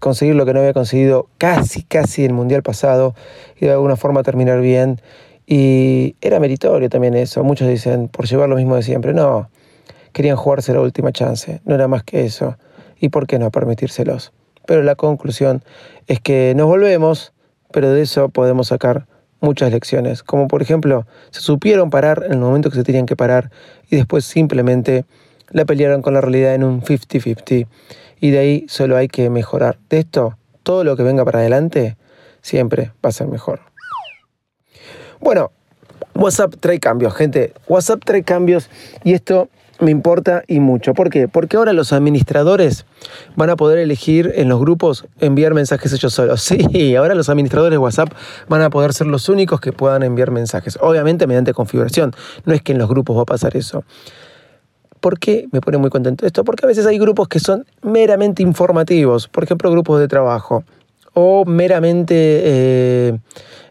conseguir 0.01 0.37
lo 0.37 0.47
que 0.47 0.55
no 0.55 0.61
había 0.61 0.73
conseguido 0.73 1.29
casi, 1.37 1.83
casi 1.83 2.25
el 2.25 2.33
mundial 2.33 2.63
pasado 2.63 3.15
y 3.61 3.67
de 3.67 3.73
alguna 3.73 3.97
forma 3.97 4.23
terminar 4.23 4.63
bien. 4.63 5.03
Y 5.47 6.17
era 6.23 6.41
meritorio 6.41 6.89
también 6.89 7.15
eso. 7.15 7.45
Muchos 7.45 7.69
dicen, 7.69 8.09
por 8.09 8.27
llevar 8.27 8.49
lo 8.49 8.57
mismo 8.57 8.75
de 8.75 8.83
siempre. 8.83 9.13
No, 9.13 9.51
querían 10.13 10.37
jugarse 10.37 10.73
la 10.73 10.81
última 10.81 11.13
chance. 11.13 11.61
No 11.65 11.75
era 11.75 11.89
más 11.89 12.03
que 12.03 12.25
eso. 12.25 12.57
¿Y 13.01 13.11
por 13.11 13.27
qué 13.27 13.39
no 13.39 13.51
permitírselos? 13.51 14.33
Pero 14.67 14.83
la 14.83 14.97
conclusión 14.97 15.63
es 16.07 16.21
que 16.21 16.53
nos 16.57 16.67
volvemos, 16.67 17.33
pero 17.73 17.91
de 17.91 18.03
eso 18.03 18.29
podemos 18.29 18.69
sacar 18.69 19.07
muchas 19.41 19.71
lecciones, 19.71 20.23
como 20.23 20.49
por 20.49 20.63
ejemplo, 20.63 21.07
se 21.31 21.41
supieron 21.41 21.91
parar 21.91 22.25
en 22.27 22.33
el 22.33 22.39
momento 22.39 22.71
que 22.71 22.77
se 22.77 22.85
tenían 22.85 23.07
que 23.07 23.17
parar 23.17 23.51
y 23.89 23.97
después 23.97 24.25
simplemente 24.25 25.05
la 25.51 25.65
pelearon 25.65 26.03
con 26.03 26.15
la 26.15 26.21
realidad 26.21 26.55
en 26.55 26.65
un 26.65 26.83
50-50 26.83 27.67
y 28.21 28.31
de 28.31 28.39
ahí 28.39 28.67
solo 28.69 28.97
hay 28.97 29.09
que 29.09 29.31
mejorar. 29.31 29.79
De 29.89 30.01
esto, 30.01 30.37
todo 30.63 30.85
lo 30.85 30.97
que 30.97 31.03
venga 31.03 31.25
para 31.25 31.39
adelante 31.39 31.97
siempre 32.43 32.93
va 33.05 33.11
a 33.11 33.13
ser 33.13 33.29
mejor. 33.29 33.61
Bueno, 35.21 35.53
WhatsApp 36.15 36.55
trae 36.61 36.81
cambios, 36.81 37.15
gente. 37.15 37.53
WhatsApp 37.69 38.03
trae 38.05 38.23
cambios 38.23 38.69
y 39.05 39.15
esto 39.15 39.49
me 39.81 39.91
importa 39.91 40.43
y 40.47 40.61
mucho. 40.61 40.95
¿Por 40.95 41.11
qué? 41.11 41.29
Porque 41.29 41.57
ahora 41.57 41.73
los 41.73 41.93
administradores 41.93 42.85
van 43.37 43.51
a 43.51 43.57
poder 43.57 43.79
elegir 43.79 44.33
en 44.35 44.49
los 44.49 44.61
grupos 44.61 45.07
enviar 45.21 45.55
mensajes 45.55 45.93
ellos 45.93 46.15
solos. 46.15 46.43
Sí, 46.59 46.97
ahora 46.97 47.15
los 47.15 47.29
administradores 47.29 47.73
de 47.73 47.79
WhatsApp 47.79 48.13
van 48.49 48.63
a 48.63 48.71
poder 48.71 48.93
ser 48.93 49.07
los 49.07 49.29
únicos 49.29 49.61
que 49.61 49.73
puedan 49.73 50.03
enviar 50.03 50.31
mensajes. 50.31 50.79
Obviamente 50.81 51.27
mediante 51.27 51.53
configuración. 51.53 52.13
No 52.45 52.55
es 52.55 52.63
que 52.63 52.73
en 52.73 52.79
los 52.79 52.89
grupos 52.89 53.17
va 53.17 53.23
a 53.23 53.27
pasar 53.27 53.57
eso. 53.57 53.85
¿Por 55.01 55.19
qué 55.19 55.47
me 55.53 55.61
pone 55.61 55.79
muy 55.79 55.91
contento 55.91 56.27
esto? 56.27 56.45
Porque 56.45 56.67
a 56.67 56.69
veces 56.69 56.87
hay 56.87 56.99
grupos 56.99 57.29
que 57.29 57.39
son 57.39 57.65
meramente 57.83 58.43
informativos. 58.43 59.29
Por 59.29 59.45
ejemplo, 59.45 59.71
grupos 59.71 60.01
de 60.01 60.09
trabajo. 60.09 60.65
O 61.15 61.45
meramente 61.45 62.15
eh, 62.17 63.19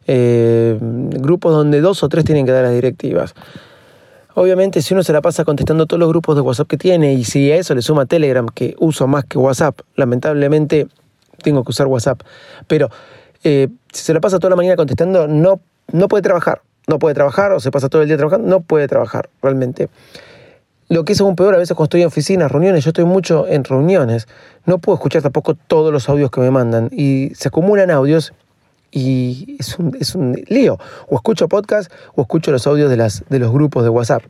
eh, 0.07 0.77
grupos 0.79 1.53
donde 1.53 1.81
dos 1.81 2.03
o 2.03 2.09
tres 2.09 2.23
tienen 2.25 2.45
que 2.45 2.51
dar 2.51 2.63
las 2.63 2.73
directivas. 2.73 3.35
Obviamente, 4.39 4.83
si 4.83 4.93
uno 4.93 5.01
se 5.01 5.11
la 5.13 5.21
pasa 5.23 5.43
contestando 5.45 5.87
todos 5.87 5.99
los 5.99 6.09
grupos 6.09 6.35
de 6.35 6.41
WhatsApp 6.41 6.67
que 6.67 6.77
tiene 6.77 7.15
y 7.15 7.23
si 7.23 7.51
a 7.51 7.55
eso 7.55 7.73
le 7.73 7.81
suma 7.81 8.05
Telegram, 8.05 8.45
que 8.47 8.75
uso 8.77 9.07
más 9.07 9.25
que 9.25 9.39
WhatsApp, 9.39 9.79
lamentablemente 9.95 10.87
tengo 11.41 11.63
que 11.63 11.71
usar 11.71 11.87
WhatsApp, 11.87 12.21
pero 12.67 12.91
eh, 13.43 13.67
si 13.91 14.03
se 14.03 14.13
la 14.13 14.21
pasa 14.21 14.37
toda 14.37 14.51
la 14.51 14.55
mañana 14.55 14.75
contestando, 14.75 15.27
no, 15.27 15.59
no 15.91 16.07
puede 16.07 16.21
trabajar. 16.21 16.61
No 16.85 16.99
puede 16.99 17.15
trabajar 17.15 17.51
o 17.51 17.59
se 17.59 17.71
pasa 17.71 17.89
todo 17.89 18.03
el 18.03 18.09
día 18.09 18.15
trabajando, 18.15 18.47
no 18.47 18.59
puede 18.59 18.87
trabajar 18.87 19.27
realmente. 19.41 19.89
Lo 20.87 21.03
que 21.03 21.13
es 21.13 21.21
aún 21.21 21.35
peor, 21.35 21.55
a 21.55 21.57
veces 21.57 21.75
cuando 21.75 21.85
estoy 21.85 22.01
en 22.01 22.07
oficinas, 22.07 22.51
reuniones, 22.51 22.83
yo 22.83 22.91
estoy 22.91 23.05
mucho 23.05 23.47
en 23.47 23.63
reuniones, 23.63 24.27
no 24.67 24.77
puedo 24.77 24.97
escuchar 24.97 25.23
tampoco 25.23 25.55
todos 25.55 25.91
los 25.91 26.09
audios 26.09 26.29
que 26.29 26.41
me 26.41 26.51
mandan 26.51 26.89
y 26.91 27.31
se 27.33 27.47
acumulan 27.47 27.89
audios 27.89 28.33
y 28.91 29.57
es 29.59 29.77
un, 29.77 29.95
es 29.99 30.15
un 30.15 30.33
lío. 30.47 30.77
O 31.07 31.15
escucho 31.15 31.47
podcast 31.47 31.91
o 32.15 32.21
escucho 32.21 32.51
los 32.51 32.67
audios 32.67 32.89
de, 32.89 32.97
las, 32.97 33.23
de 33.29 33.39
los 33.39 33.51
grupos 33.51 33.83
de 33.83 33.89
WhatsApp. 33.89 34.23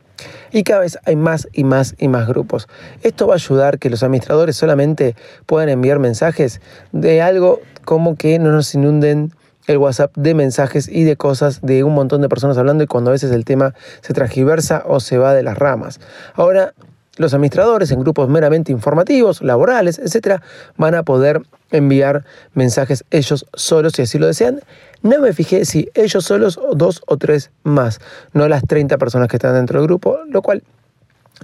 Y 0.51 0.63
cada 0.63 0.81
vez 0.81 0.97
hay 1.05 1.15
más 1.15 1.47
y 1.53 1.63
más 1.63 1.95
y 1.97 2.07
más 2.07 2.27
grupos. 2.27 2.67
Esto 3.03 3.27
va 3.27 3.33
a 3.33 3.35
ayudar 3.35 3.79
que 3.79 3.89
los 3.89 4.03
administradores 4.03 4.55
solamente 4.55 5.15
puedan 5.45 5.69
enviar 5.69 5.99
mensajes 5.99 6.61
de 6.91 7.21
algo 7.21 7.61
como 7.85 8.15
que 8.15 8.39
no 8.39 8.51
nos 8.51 8.73
inunden 8.73 9.31
el 9.67 9.77
WhatsApp 9.77 10.15
de 10.15 10.33
mensajes 10.33 10.87
y 10.87 11.03
de 11.03 11.17
cosas 11.17 11.61
de 11.61 11.83
un 11.83 11.93
montón 11.93 12.21
de 12.21 12.29
personas 12.29 12.57
hablando 12.57 12.83
y 12.83 12.87
cuando 12.87 13.11
a 13.11 13.13
veces 13.13 13.31
el 13.31 13.45
tema 13.45 13.73
se 14.01 14.13
transgiversa 14.13 14.83
o 14.85 14.99
se 14.99 15.17
va 15.17 15.33
de 15.33 15.43
las 15.43 15.57
ramas. 15.57 15.99
Ahora 16.35 16.73
los 17.17 17.33
administradores 17.33 17.91
en 17.91 17.99
grupos 17.99 18.29
meramente 18.29 18.71
informativos, 18.71 19.41
laborales, 19.41 19.99
etcétera, 19.99 20.41
van 20.77 20.95
a 20.95 21.03
poder 21.03 21.41
enviar 21.71 22.23
mensajes 22.53 23.03
ellos 23.11 23.45
solos 23.53 23.93
si 23.95 24.03
así 24.03 24.17
lo 24.17 24.27
desean. 24.27 24.61
No 25.01 25.19
me 25.19 25.33
fijé 25.33 25.65
si 25.65 25.89
ellos 25.93 26.25
solos 26.25 26.57
o 26.57 26.75
dos 26.75 27.01
o 27.05 27.17
tres 27.17 27.51
más, 27.63 27.99
no 28.33 28.47
las 28.47 28.63
30 28.65 28.97
personas 28.97 29.27
que 29.27 29.37
están 29.37 29.53
dentro 29.53 29.79
del 29.79 29.87
grupo, 29.87 30.19
lo 30.27 30.41
cual 30.41 30.63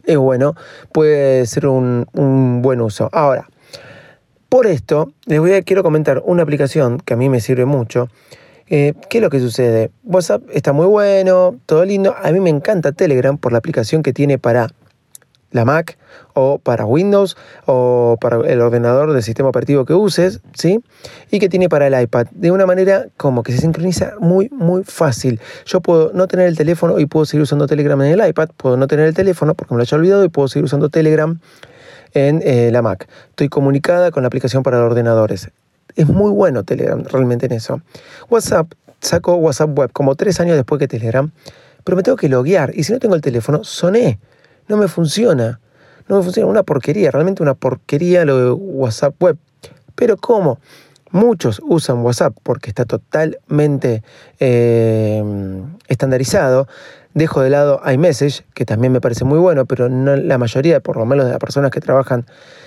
es 0.06 0.18
bueno, 0.18 0.56
puede 0.92 1.46
ser 1.46 1.68
un, 1.68 2.08
buen 2.62 2.82
uso. 2.82 3.10
Ahora, 3.12 3.48
por 4.50 4.68
esto, 4.68 5.14
les 5.26 5.40
voy 5.40 5.54
a, 5.54 5.62
quiero 5.62 5.84
comentar 5.84 6.22
una 6.26 6.44
aplicación 6.44 7.00
que 7.00 7.14
a 7.14 7.18
mí 7.18 7.30
me 7.30 7.40
sirve 7.40 7.66
mucho. 7.66 8.10
Eh, 8.68 8.94
¿Qué 9.10 9.18
es 9.18 9.22
lo 9.22 9.30
que 9.30 9.40
sucede? 9.40 9.92
WhatsApp 10.04 10.44
está 10.52 10.74
muy 10.74 10.88
bueno, 10.88 11.56
todo 11.66 11.86
lindo. 11.86 12.16
A 12.22 12.32
mí 12.32 12.40
me 12.40 12.50
encanta 12.50 12.92
Telegram 12.92 13.38
por 13.38 13.52
la 13.52 13.58
aplicación 13.58 14.04
que 14.04 14.14
tiene 14.14 14.40
para 14.40 14.70
la 15.54 15.64
Mac 15.64 15.98
o 16.34 16.58
para 16.58 16.86
Windows 16.86 17.38
o 17.66 18.18
para 18.20 18.38
el 18.52 18.60
ordenador 18.60 19.14
del 19.14 19.24
sistema 19.24 19.50
operativo 19.50 19.86
que 19.86 19.94
uses, 19.94 20.42
¿sí? 20.54 20.84
Y 21.32 21.40
que 21.40 21.48
tiene 21.48 21.70
para 21.70 21.88
el 21.88 22.02
iPad, 22.02 22.28
de 22.32 22.52
una 22.52 22.66
manera 22.66 23.06
como 23.16 23.44
que 23.44 23.54
se 23.54 23.60
sincroniza 23.60 24.14
muy, 24.20 24.50
muy 24.50 24.84
fácil. 24.84 25.40
Yo 25.66 25.80
puedo 25.80 26.12
no 26.14 26.28
tener 26.28 26.48
el 26.48 26.58
teléfono 26.58 27.00
y 27.00 27.06
puedo 27.06 27.26
seguir 27.26 27.44
usando 27.44 27.68
Telegram 27.68 28.02
en 28.02 28.20
el 28.20 28.28
iPad, 28.28 28.50
puedo 28.58 28.76
no 28.76 28.88
tener 28.88 29.08
el 29.08 29.14
teléfono 29.14 29.54
porque 29.54 29.74
me 29.74 29.78
lo 29.78 29.84
haya 29.84 29.98
olvidado 29.98 30.26
y 30.26 30.30
puedo 30.30 30.48
seguir 30.48 30.66
usando 30.66 30.90
Telegram 30.90 31.40
en 32.14 32.42
eh, 32.44 32.70
la 32.72 32.82
Mac. 32.82 33.08
Estoy 33.30 33.50
comunicada 33.50 34.12
con 34.12 34.24
la 34.24 34.28
aplicación 34.28 34.64
para 34.64 34.84
ordenadores. 34.84 35.50
Es 35.96 36.08
muy 36.08 36.32
bueno 36.32 36.64
Telegram 36.64 37.04
realmente 37.04 37.46
en 37.46 37.52
eso. 37.52 37.82
WhatsApp, 38.30 38.72
saco 39.00 39.36
WhatsApp 39.36 39.78
Web 39.78 39.92
como 39.94 40.16
tres 40.16 40.40
años 40.40 40.56
después 40.56 40.80
que 40.80 40.88
Telegram, 40.88 41.32
pero 41.84 41.96
me 41.96 42.02
tengo 42.02 42.18
que 42.18 42.30
loguear 42.30 42.72
y 42.74 42.84
si 42.84 42.94
no 42.94 43.00
tengo 43.00 43.14
el 43.14 43.22
teléfono, 43.22 43.64
soné 43.64 44.20
no 44.68 44.78
me 44.78 44.88
funciona. 44.88 45.60
No 46.08 46.18
me 46.18 46.24
funciona, 46.24 46.50
una 46.50 46.64
porquería, 46.64 47.12
realmente 47.12 47.42
una 47.42 47.54
porquería 47.54 48.26
lo 48.26 48.38
de 48.38 48.52
WhatsApp 48.52 49.16
web. 49.22 49.38
Pero 49.96 50.18
¿cómo? 50.18 50.60
Muchos 51.12 51.62
usan 51.64 52.00
WhatsApp 52.00 52.36
porque 52.44 52.70
está 52.70 52.86
totalmente 52.86 54.04
eh, 54.40 55.24
estandarizado. 55.88 56.68
Dejo 57.14 57.42
de 57.42 57.52
lado 57.52 57.80
iMessage, 57.86 58.44
que 58.56 58.66
también 58.66 58.92
me 58.92 59.00
parece 59.00 59.24
muy 59.24 59.38
bueno, 59.38 59.66
pero 59.66 59.88
no 59.88 60.16
la 60.16 60.40
mayoría, 60.40 60.80
por 60.80 60.98
lo 60.98 61.06
menos 61.06 61.26
de 61.26 61.32
las 61.32 61.40
personas 61.40 61.70
que 61.70 61.80
trabajan, 61.80 62.26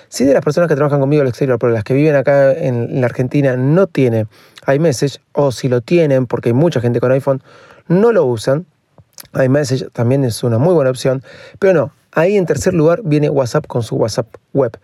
sí 0.09 0.25
de 0.25 0.35
las 0.35 0.45
personas 0.45 0.69
que 0.69 0.77
trabajan 0.77 1.01
conmigo 1.01 1.23
al 1.23 1.29
exterior, 1.29 1.59
pero 1.59 1.73
las 1.73 1.83
que 1.83 1.95
viven 1.95 2.15
acá 2.15 2.53
en 2.53 3.01
la 3.01 3.07
Argentina 3.07 3.57
no 3.57 3.89
tienen 3.89 4.29
iMessage, 4.73 5.19
o 5.33 5.51
si 5.51 5.69
lo 5.69 5.81
tienen, 5.81 6.27
porque 6.27 6.51
hay 6.51 6.53
mucha 6.53 6.81
gente 6.81 7.01
con 7.01 7.11
iPhone, 7.11 7.43
no 7.89 8.13
lo 8.13 8.25
usan 8.25 8.67
iMessage 9.35 9.91
también 9.93 10.25
es 10.25 10.43
una 10.43 10.59
muy 10.59 10.75
buena 10.75 10.91
opción, 10.91 11.23
pero 11.59 11.75
no, 11.75 11.93
ahí 12.13 12.37
en 12.37 12.47
tercer 12.47 12.75
lugar 12.75 13.01
viene 13.05 13.31
WhatsApp 13.31 13.67
con 13.67 13.83
su 13.83 13.97
WhatsApp 13.97 14.27
web. 14.53 14.77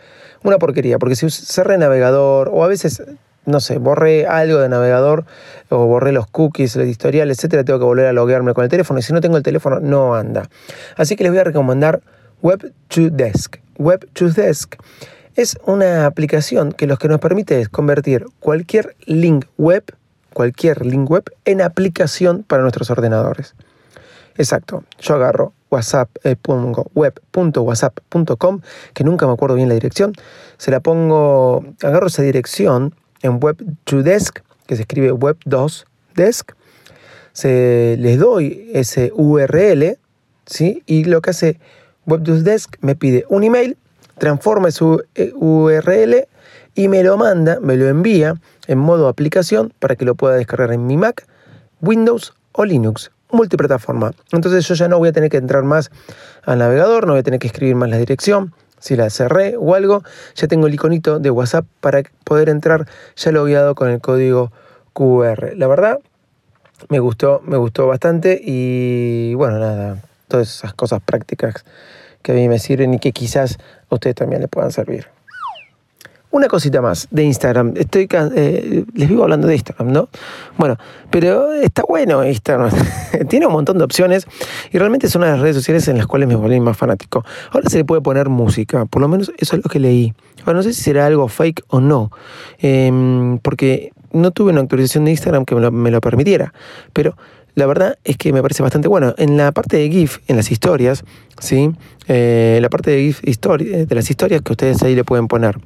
Una 0.45 0.59
porquería, 0.59 0.99
porque 0.99 1.17
si 1.17 1.29
cerré 1.31 1.79
navegador 1.79 2.51
o 2.53 2.65
a 2.65 2.69
veces, 2.69 3.03
no 3.47 3.61
sé, 3.61 3.79
borré 3.79 4.27
algo 4.27 4.59
de 4.59 4.69
navegador 4.69 5.25
o 5.71 5.87
borré 5.87 6.12
los 6.12 6.27
cookies, 6.27 6.77
el 6.77 6.89
historial, 6.89 7.31
etcétera, 7.31 7.65
tengo 7.65 7.79
que 7.79 7.85
volver 7.85 8.07
a 8.07 8.12
loguearme 8.12 8.55
con 8.55 8.65
el 8.65 8.71
teléfono 8.71 9.01
y 9.01 9.03
si 9.03 9.12
no 9.12 9.21
tengo 9.21 9.37
el 9.37 9.43
teléfono 9.43 9.81
no 9.81 10.15
anda. 10.15 10.49
Así 10.97 11.17
que 11.17 11.25
les 11.25 11.33
voy 11.33 11.41
a 11.41 11.45
recomendar 11.45 12.03
Web2Desk. 12.43 13.61
Web2Desk 13.79 14.77
es 15.35 15.57
una 15.65 16.07
aplicación 16.07 16.73
que 16.73 16.87
lo 16.87 16.99
que 16.99 17.09
nos 17.09 17.21
permite 17.21 17.61
es 17.61 17.69
convertir 17.69 18.27
cualquier 18.41 18.97
link 19.07 19.47
web, 19.57 19.85
cualquier 20.35 20.85
link 20.85 21.11
web 21.11 21.25
en 21.47 21.62
aplicación 21.62 22.43
para 22.43 22.62
nuestros 22.62 22.91
ordenadores. 22.91 23.55
Exacto, 24.37 24.85
yo 24.99 25.15
agarro 25.15 25.53
WhatsApp, 25.71 26.11
eh, 26.23 26.37
pongo 26.37 26.91
web.whatsapp.com, 26.95 28.61
que 28.93 29.05
nunca 29.05 29.27
me 29.27 29.33
acuerdo 29.33 29.57
bien 29.57 29.69
la 29.69 29.75
dirección, 29.75 30.12
se 30.59 30.71
la 30.71 30.81
pongo, 30.81 31.65
agarro 31.83 32.07
esa 32.07 32.23
dirección 32.23 32.95
en 33.23 33.41
web2desk, 33.41 34.43
que 34.67 34.77
se 34.77 34.83
escribe 34.83 35.12
web2desk, 35.12 36.55
se, 37.33 37.97
les 37.99 38.19
doy 38.19 38.71
ese 38.75 39.11
URL, 39.15 39.99
¿sí? 40.47 40.83
y 40.87 41.05
lo 41.05 41.23
que 41.23 41.31
hace 41.31 41.59
web2desk 42.07 42.77
me 42.81 42.95
pide 42.95 43.25
un 43.29 43.43
email, 43.43 43.77
transforma 44.19 44.71
su 44.71 45.03
eh, 45.15 45.33
URL 45.35 46.29
y 46.75 46.89
me 46.89 47.03
lo 47.03 47.17
manda, 47.17 47.59
me 47.61 47.77
lo 47.77 47.89
envía 47.89 48.35
en 48.67 48.79
modo 48.79 49.09
aplicación 49.09 49.73
para 49.79 49.97
que 49.97 50.05
lo 50.05 50.15
pueda 50.15 50.37
descargar 50.37 50.73
en 50.73 50.87
mi 50.87 50.97
Mac, 50.97 51.27
Windows 51.81 52.35
o 52.53 52.65
Linux 52.65 53.11
multiplataforma. 53.33 54.12
Entonces 54.31 54.67
yo 54.69 54.75
ya 54.75 54.89
no 54.89 54.99
voy 54.99 55.09
a 55.09 55.12
tener 55.12 55.31
que 55.31 55.39
entrar 55.39 55.65
más 55.65 55.91
al 56.45 56.59
navegador, 56.59 57.07
no 57.07 57.12
voy 57.12 57.21
a 57.21 57.23
tener 57.23 57.41
que 57.41 57.49
escribir 57.49 57.75
más 57.75 57.91
la 57.91 57.99
dirección. 57.99 58.55
Si 58.79 58.97
la 58.97 59.11
cerré 59.11 59.57
o 59.57 59.75
algo, 59.75 60.03
ya 60.35 60.49
tengo 60.49 60.67
el 60.67 60.75
iconito 60.75 61.21
de 61.21 61.31
WhatsApp 61.31 61.65
para 61.81 62.03
poder 62.25 62.49
entrar 62.49 62.87
ya 63.17 63.31
logueado 63.31 63.75
con 63.75 63.89
el 63.89 64.01
código 64.01 64.53
QR. 64.93 65.53
La 65.57 65.69
verdad, 65.69 66.01
me 66.89 66.99
gustó, 66.99 67.41
me 67.45 67.57
gustó 67.57 67.87
bastante 67.87 68.41
y 68.43 69.35
bueno, 69.35 69.59
nada, 69.59 70.03
todas 70.29 70.49
esas 70.57 70.75
cosas 70.75 71.01
prácticas 71.01 71.65
que 72.23 72.33
a 72.33 72.35
mí 72.35 72.49
me 72.49 72.59
sirven 72.59 72.95
y 72.95 72.99
que 72.99 73.12
quizás 73.12 73.59
a 73.89 73.95
ustedes 73.95 74.17
también 74.17 74.41
les 74.41 74.51
puedan 74.51 74.73
servir. 74.73 75.07
Una 76.33 76.49
cosita 76.49 76.81
más 76.81 77.09
de 77.11 77.25
Instagram. 77.25 77.75
Estoy 77.77 78.09
eh, 78.11 78.87
les 78.95 79.07
vivo 79.07 79.23
hablando 79.23 79.47
de 79.47 79.53
Instagram, 79.53 79.93
¿no? 79.93 80.09
Bueno, 80.57 80.79
pero 81.11 81.53
está 81.53 81.83
bueno 81.87 82.25
Instagram. 82.25 82.71
Tiene 83.29 83.47
un 83.47 83.53
montón 83.53 83.77
de 83.77 83.85
opciones 83.85 84.27
y 84.73 84.79
realmente 84.79 85.09
es 85.09 85.15
una 85.15 85.27
de 85.27 85.33
las 85.33 85.41
redes 85.43 85.57
sociales 85.57 85.87
en 85.89 85.99
las 85.99 86.07
cuales 86.07 86.29
me 86.29 86.35
volví 86.35 86.59
más 86.59 86.75
fanático. 86.75 87.23
Ahora 87.51 87.69
se 87.69 87.77
le 87.77 87.85
puede 87.85 88.01
poner 88.01 88.31
música, 88.31 88.87
por 88.87 89.03
lo 89.03 89.09
menos 89.09 89.31
eso 89.37 89.57
es 89.57 89.62
lo 89.62 89.69
que 89.69 89.79
leí. 89.79 90.15
Ahora 90.47 90.55
no 90.55 90.62
sé 90.62 90.73
si 90.73 90.81
será 90.81 91.05
algo 91.05 91.29
fake 91.29 91.65
o 91.69 91.81
no, 91.81 92.11
em, 92.61 93.37
porque 93.41 93.93
no 94.12 94.31
tuve 94.31 94.53
una 94.53 94.62
actualización 94.62 95.05
de 95.05 95.11
Instagram 95.11 95.45
que 95.45 95.55
me 95.55 95.91
lo, 95.91 96.01
permitiera, 96.01 96.55
pero 96.95 97.15
la 97.57 97.67
verdad 97.67 97.99
es 98.05 98.17
que 98.17 98.33
me 98.33 98.41
parece 98.41 98.62
bastante 98.62 98.89
bueno. 98.89 99.15
En 99.19 99.37
la 99.37 99.53
parte 99.53 99.77
de 99.77 99.91
GIF, 99.91 100.21
en 100.29 100.37
las 100.37 100.51
historias, 100.51 101.05
¿sí? 101.41 101.73
Eh, 102.09 102.59
la 102.62 102.71
parte 102.71 102.91
de 102.91 103.03
GIF 103.03 103.21
de 103.21 103.95
las 103.95 104.09
historias 104.09 104.41
que 104.41 104.53
ustedes 104.53 104.83
ahí 104.83 104.95
le 104.95 105.05
pueden 105.05 105.29
poner 105.29 105.59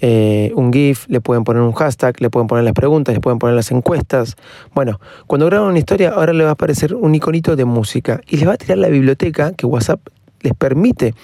eh, 0.00 0.52
un 0.54 0.72
GIF, 0.72 1.06
le 1.08 1.20
pueden 1.20 1.44
poner 1.44 1.62
un 1.62 1.72
hashtag, 1.72 2.20
le 2.20 2.30
pueden 2.30 2.46
poner 2.46 2.64
las 2.64 2.74
preguntas, 2.74 3.14
le 3.14 3.20
pueden 3.20 3.38
poner 3.38 3.56
las 3.56 3.70
encuestas. 3.70 4.36
Bueno, 4.74 5.00
cuando 5.26 5.46
graban 5.46 5.70
una 5.70 5.78
historia, 5.78 6.10
ahora 6.10 6.32
le 6.32 6.44
va 6.44 6.50
a 6.50 6.52
aparecer 6.52 6.94
un 6.94 7.14
iconito 7.14 7.56
de 7.56 7.64
música 7.64 8.20
y 8.28 8.36
les 8.36 8.48
va 8.48 8.54
a 8.54 8.56
tirar 8.56 8.78
la 8.78 8.88
biblioteca 8.88 9.52
que 9.52 9.66
WhatsApp 9.66 10.00
les 10.42 10.54
permite 10.54 11.14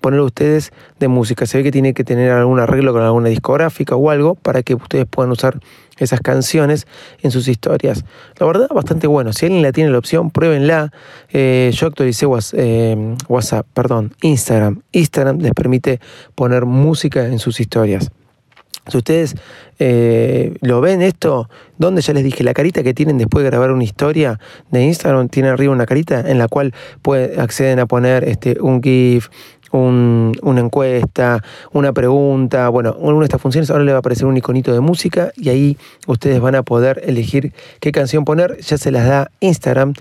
poner 0.00 0.20
a 0.20 0.24
ustedes 0.24 0.72
de 0.98 1.08
música. 1.08 1.46
Se 1.46 1.58
ve 1.58 1.64
que 1.64 1.70
tiene 1.70 1.94
que 1.94 2.04
tener 2.04 2.30
algún 2.32 2.58
arreglo 2.58 2.92
con 2.92 3.02
alguna 3.02 3.28
discográfica 3.28 3.96
o 3.96 4.10
algo 4.10 4.34
para 4.34 4.62
que 4.62 4.74
ustedes 4.74 5.06
puedan 5.06 5.30
usar 5.30 5.60
esas 5.98 6.20
canciones 6.20 6.86
en 7.22 7.30
sus 7.30 7.48
historias. 7.48 8.04
La 8.38 8.46
verdad, 8.46 8.68
bastante 8.74 9.06
bueno. 9.06 9.32
Si 9.32 9.46
alguien 9.46 9.62
la 9.62 9.72
tiene 9.72 9.90
la 9.90 9.98
opción, 9.98 10.30
pruébenla. 10.30 10.92
Eh, 11.32 11.70
yo 11.74 11.86
actualicé 11.86 12.26
eh, 12.54 13.16
WhatsApp, 13.28 13.66
perdón, 13.72 14.14
Instagram. 14.22 14.82
Instagram 14.92 15.38
les 15.38 15.52
permite 15.52 16.00
poner 16.34 16.66
música 16.66 17.26
en 17.26 17.38
sus 17.38 17.60
historias. 17.60 18.10
Si 18.88 18.96
ustedes 18.96 19.36
eh, 19.78 20.56
lo 20.60 20.80
ven 20.80 21.02
esto, 21.02 21.48
donde 21.78 22.02
ya 22.02 22.12
les 22.12 22.24
dije, 22.24 22.42
la 22.42 22.52
carita 22.52 22.82
que 22.82 22.94
tienen 22.94 23.16
después 23.16 23.44
de 23.44 23.50
grabar 23.50 23.70
una 23.70 23.84
historia 23.84 24.40
de 24.70 24.82
Instagram, 24.82 25.28
tiene 25.28 25.50
arriba 25.50 25.72
una 25.72 25.86
carita 25.86 26.20
en 26.28 26.38
la 26.38 26.48
cual 26.48 26.74
pueden, 27.00 27.38
acceden 27.38 27.78
a 27.78 27.86
poner 27.86 28.24
este, 28.24 28.60
un 28.60 28.82
GIF, 28.82 29.28
una 29.72 30.60
encuesta, 30.60 31.42
una 31.72 31.92
pregunta, 31.92 32.68
bueno, 32.68 32.94
una 32.98 33.18
de 33.20 33.24
estas 33.24 33.40
funciones 33.40 33.70
ahora 33.70 33.84
le 33.84 33.92
va 33.92 33.98
a 33.98 34.00
aparecer 34.00 34.26
un 34.26 34.36
iconito 34.36 34.72
de 34.72 34.80
música 34.80 35.32
y 35.36 35.48
ahí 35.48 35.78
ustedes 36.06 36.40
van 36.40 36.54
a 36.54 36.62
poder 36.62 37.02
elegir 37.04 37.52
qué 37.80 37.92
canción 37.92 38.24
poner, 38.24 38.58
ya 38.60 38.78
se 38.78 38.90
las 38.90 39.06
da 39.06 39.30
Instagram, 39.40 39.94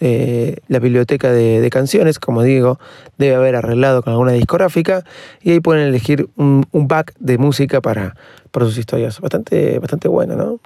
eh, 0.00 0.58
la 0.68 0.78
biblioteca 0.78 1.32
de, 1.32 1.68
canciones, 1.70 2.18
como 2.18 2.42
digo, 2.42 2.78
debe 3.18 3.34
haber 3.34 3.56
arreglado 3.56 4.02
con 4.02 4.12
alguna 4.12 4.32
discográfica 4.32 5.04
y 5.42 5.50
ahí 5.50 5.60
pueden 5.60 5.86
elegir 5.86 6.28
un, 6.36 6.66
un 6.70 6.88
back 6.88 7.14
de 7.18 7.38
música 7.38 7.80
para, 7.80 8.14
para 8.50 8.66
sus 8.66 8.78
historias. 8.78 9.20
Bastante, 9.20 9.78
bastante 9.78 10.08
bueno, 10.08 10.36
¿no? 10.36 10.60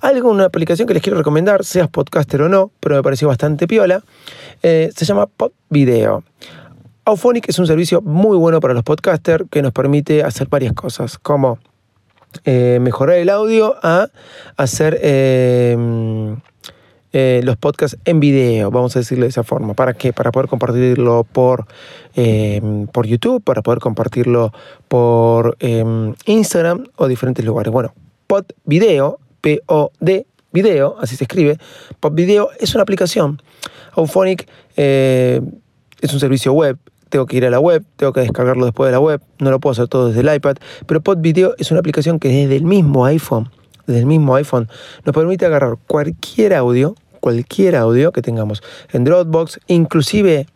Algo, 0.00 0.30
una 0.30 0.46
aplicación 0.46 0.88
que 0.88 0.94
les 0.94 1.02
quiero 1.02 1.18
recomendar, 1.18 1.64
seas 1.64 1.88
podcaster 1.88 2.40
o 2.42 2.48
no, 2.48 2.70
pero 2.80 2.96
me 2.96 3.02
pareció 3.02 3.28
bastante 3.28 3.66
piola, 3.66 4.02
eh, 4.62 4.90
se 4.96 5.04
llama 5.04 5.26
Pod 5.26 5.52
Video. 5.68 6.24
Auphonic 7.04 7.48
es 7.48 7.58
un 7.58 7.66
servicio 7.66 8.02
muy 8.02 8.36
bueno 8.36 8.60
para 8.60 8.74
los 8.74 8.82
podcasters 8.82 9.44
que 9.50 9.62
nos 9.62 9.72
permite 9.72 10.22
hacer 10.22 10.48
varias 10.48 10.74
cosas, 10.74 11.18
como 11.18 11.58
eh, 12.44 12.78
mejorar 12.80 13.16
el 13.16 13.30
audio 13.30 13.74
a 13.82 14.08
hacer 14.56 14.98
eh, 15.02 15.76
eh, 17.12 17.40
los 17.42 17.56
podcasts 17.56 17.98
en 18.04 18.20
video, 18.20 18.70
vamos 18.70 18.94
a 18.94 18.98
decirlo 18.98 19.24
de 19.24 19.30
esa 19.30 19.42
forma. 19.42 19.72
¿Para 19.72 19.94
qué? 19.94 20.12
Para 20.12 20.30
poder 20.30 20.48
compartirlo 20.48 21.24
por, 21.24 21.66
por 22.92 23.06
YouTube, 23.06 23.42
para 23.42 23.62
poder 23.62 23.80
compartirlo 23.80 24.52
por 24.86 25.56
Instagram 26.26 26.84
o 26.96 27.08
diferentes 27.08 27.44
lugares. 27.44 27.72
Bueno, 27.72 27.94
Pod 28.26 28.44
Video, 28.64 29.18
P-O-D, 29.40 30.26
video, 30.52 30.96
así 31.00 31.16
se 31.16 31.24
escribe. 31.24 31.56
Pod 31.98 32.12
Video 32.12 32.50
es 32.60 32.74
una 32.74 32.82
aplicación. 32.82 33.40
Auphonic 33.94 34.46
es 34.76 36.12
un 36.12 36.20
servicio 36.20 36.52
web 36.52 36.78
tengo 37.10 37.26
que 37.26 37.36
ir 37.36 37.44
a 37.44 37.50
la 37.50 37.60
web, 37.60 37.84
tengo 37.96 38.12
que 38.12 38.20
descargarlo 38.20 38.64
después 38.64 38.88
de 38.88 38.92
la 38.92 39.00
web, 39.00 39.20
no 39.38 39.50
lo 39.50 39.60
puedo 39.60 39.72
hacer 39.72 39.88
todo 39.88 40.08
desde 40.08 40.20
el 40.20 40.34
iPad, 40.34 40.56
pero 40.86 41.00
Pod 41.02 41.18
Video 41.18 41.54
es 41.58 41.70
una 41.70 41.80
aplicación 41.80 42.18
que 42.18 42.28
desde 42.28 42.56
el 42.56 42.64
mismo 42.64 43.04
iPhone, 43.04 43.50
desde 43.86 44.00
el 44.00 44.06
mismo 44.06 44.34
iPhone, 44.36 44.68
nos 45.04 45.14
permite 45.14 45.44
agarrar 45.44 45.76
cualquier 45.86 46.54
audio, 46.54 46.94
cualquier 47.20 47.76
audio 47.76 48.12
que 48.12 48.22
tengamos 48.22 48.62
en 48.92 49.04
Dropbox, 49.04 49.60
inclusive 49.66 50.46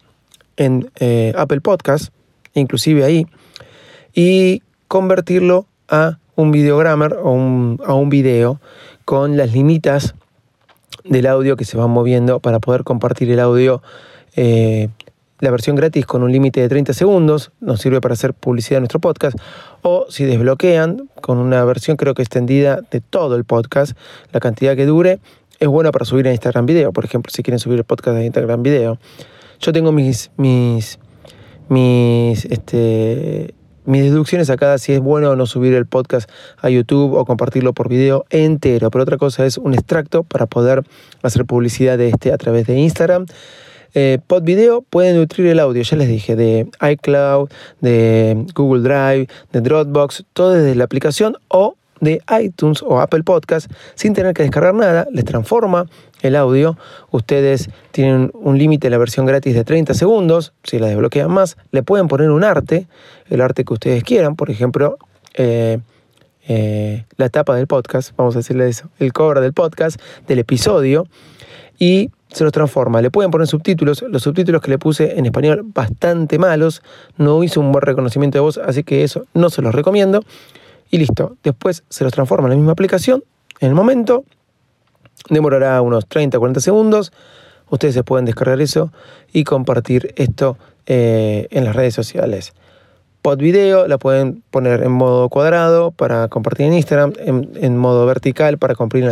en 0.56 0.90
eh, 1.00 1.34
Apple 1.36 1.60
Podcast, 1.60 2.12
inclusive 2.54 3.04
ahí, 3.04 3.26
y 4.14 4.62
convertirlo 4.88 5.66
a 5.88 6.18
un 6.36 6.52
videogrammer 6.52 7.16
o 7.22 7.32
a 7.84 7.94
un 7.94 8.08
video 8.08 8.60
con 9.04 9.36
las 9.36 9.52
limitas 9.52 10.14
del 11.04 11.26
audio 11.26 11.56
que 11.56 11.64
se 11.64 11.76
van 11.76 11.90
moviendo 11.90 12.40
para 12.40 12.60
poder 12.60 12.84
compartir 12.84 13.30
el 13.30 13.40
audio 13.40 13.82
eh, 14.36 14.88
la 15.44 15.50
versión 15.50 15.76
gratis 15.76 16.06
con 16.06 16.22
un 16.22 16.32
límite 16.32 16.60
de 16.60 16.68
30 16.68 16.94
segundos, 16.94 17.52
nos 17.60 17.80
sirve 17.80 18.00
para 18.00 18.14
hacer 18.14 18.32
publicidad 18.34 18.78
en 18.78 18.82
nuestro 18.82 18.98
podcast, 18.98 19.38
o 19.82 20.06
si 20.08 20.24
desbloquean 20.24 21.10
con 21.20 21.38
una 21.38 21.62
versión 21.64 21.96
creo 21.96 22.14
que 22.14 22.22
extendida 22.22 22.80
de 22.90 23.00
todo 23.00 23.36
el 23.36 23.44
podcast, 23.44 23.96
la 24.32 24.40
cantidad 24.40 24.74
que 24.74 24.86
dure, 24.86 25.20
es 25.60 25.68
buena 25.68 25.92
para 25.92 26.06
subir 26.06 26.26
a 26.26 26.32
Instagram 26.32 26.66
Video, 26.66 26.92
por 26.92 27.04
ejemplo, 27.04 27.30
si 27.30 27.42
quieren 27.42 27.58
subir 27.58 27.78
el 27.78 27.84
podcast 27.84 28.16
a 28.16 28.24
Instagram 28.24 28.62
Video. 28.62 28.98
Yo 29.60 29.72
tengo 29.72 29.92
mis, 29.92 30.30
mis, 30.38 30.98
mis, 31.68 32.46
este, 32.46 33.54
mis 33.84 34.02
deducciones 34.02 34.48
acá 34.48 34.78
si 34.78 34.92
es 34.94 35.00
bueno 35.00 35.30
o 35.30 35.36
no 35.36 35.44
subir 35.44 35.74
el 35.74 35.84
podcast 35.84 36.30
a 36.58 36.70
YouTube 36.70 37.12
o 37.14 37.24
compartirlo 37.26 37.74
por 37.74 37.90
video 37.90 38.24
entero, 38.30 38.90
pero 38.90 39.02
otra 39.02 39.18
cosa 39.18 39.44
es 39.44 39.58
un 39.58 39.74
extracto 39.74 40.22
para 40.22 40.46
poder 40.46 40.84
hacer 41.22 41.44
publicidad 41.44 41.98
de 41.98 42.08
este 42.08 42.32
a 42.32 42.38
través 42.38 42.66
de 42.66 42.78
Instagram. 42.78 43.26
Eh, 43.94 44.18
Pod 44.26 44.42
Video 44.42 44.82
puede 44.82 45.14
nutrir 45.14 45.46
el 45.46 45.60
audio, 45.60 45.82
ya 45.82 45.96
les 45.96 46.08
dije, 46.08 46.36
de 46.36 46.68
iCloud, 46.92 47.48
de 47.80 48.44
Google 48.54 48.82
Drive, 48.82 49.28
de 49.52 49.60
Dropbox, 49.60 50.24
todo 50.32 50.50
desde 50.50 50.74
la 50.74 50.84
aplicación 50.84 51.36
o 51.48 51.76
de 52.00 52.20
iTunes 52.40 52.82
o 52.82 53.00
Apple 53.00 53.22
Podcast. 53.22 53.70
Sin 53.94 54.14
tener 54.14 54.34
que 54.34 54.42
descargar 54.42 54.74
nada, 54.74 55.06
les 55.12 55.24
transforma 55.24 55.86
el 56.22 56.36
audio. 56.36 56.76
Ustedes 57.10 57.70
tienen 57.92 58.30
un 58.34 58.58
límite 58.58 58.90
la 58.90 58.98
versión 58.98 59.26
gratis 59.26 59.54
de 59.54 59.64
30 59.64 59.94
segundos, 59.94 60.52
si 60.64 60.78
la 60.78 60.88
desbloquean 60.88 61.30
más, 61.30 61.56
le 61.70 61.82
pueden 61.82 62.08
poner 62.08 62.30
un 62.30 62.44
arte, 62.44 62.86
el 63.28 63.40
arte 63.40 63.64
que 63.64 63.72
ustedes 63.72 64.04
quieran, 64.04 64.36
por 64.36 64.50
ejemplo, 64.50 64.98
eh, 65.34 65.78
eh, 66.46 67.04
la 67.16 67.28
tapa 67.30 67.54
del 67.56 67.66
podcast, 67.66 68.12
vamos 68.16 68.34
a 68.36 68.40
decirle 68.40 68.68
eso, 68.68 68.90
el 68.98 69.12
cover 69.12 69.40
del 69.40 69.52
podcast, 69.52 70.00
del 70.26 70.40
episodio, 70.40 71.06
y 71.78 72.10
se 72.34 72.44
los 72.44 72.52
transforma. 72.52 73.00
Le 73.00 73.10
pueden 73.10 73.30
poner 73.30 73.46
subtítulos. 73.46 74.02
Los 74.02 74.22
subtítulos 74.22 74.60
que 74.60 74.70
le 74.70 74.78
puse 74.78 75.18
en 75.18 75.24
español 75.24 75.62
bastante 75.64 76.38
malos. 76.38 76.82
No 77.16 77.42
hizo 77.44 77.60
un 77.60 77.72
buen 77.72 77.82
reconocimiento 77.82 78.38
de 78.38 78.40
voz, 78.40 78.58
así 78.58 78.82
que 78.82 79.04
eso 79.04 79.24
no 79.34 79.50
se 79.50 79.62
los 79.62 79.74
recomiendo. 79.74 80.20
Y 80.90 80.98
listo. 80.98 81.36
Después 81.42 81.84
se 81.88 82.04
los 82.04 82.12
transforma 82.12 82.48
en 82.48 82.50
la 82.50 82.56
misma 82.56 82.72
aplicación. 82.72 83.22
En 83.60 83.68
el 83.68 83.74
momento. 83.74 84.24
Demorará 85.30 85.80
unos 85.80 86.06
30, 86.06 86.38
40 86.38 86.60
segundos. 86.60 87.12
Ustedes 87.70 87.94
se 87.94 88.02
pueden 88.02 88.24
descargar 88.24 88.60
eso 88.60 88.92
y 89.32 89.44
compartir 89.44 90.12
esto 90.16 90.58
eh, 90.86 91.46
en 91.50 91.64
las 91.64 91.74
redes 91.74 91.94
sociales. 91.94 92.52
Pod 93.22 93.38
video 93.38 93.88
la 93.88 93.96
pueden 93.96 94.42
poner 94.50 94.82
en 94.82 94.92
modo 94.92 95.30
cuadrado 95.30 95.92
para 95.92 96.28
compartir 96.28 96.66
en 96.66 96.74
Instagram, 96.74 97.14
en, 97.16 97.76
modo 97.78 98.04
vertical 98.04 98.58
para 98.58 98.74
compartir 98.74 99.02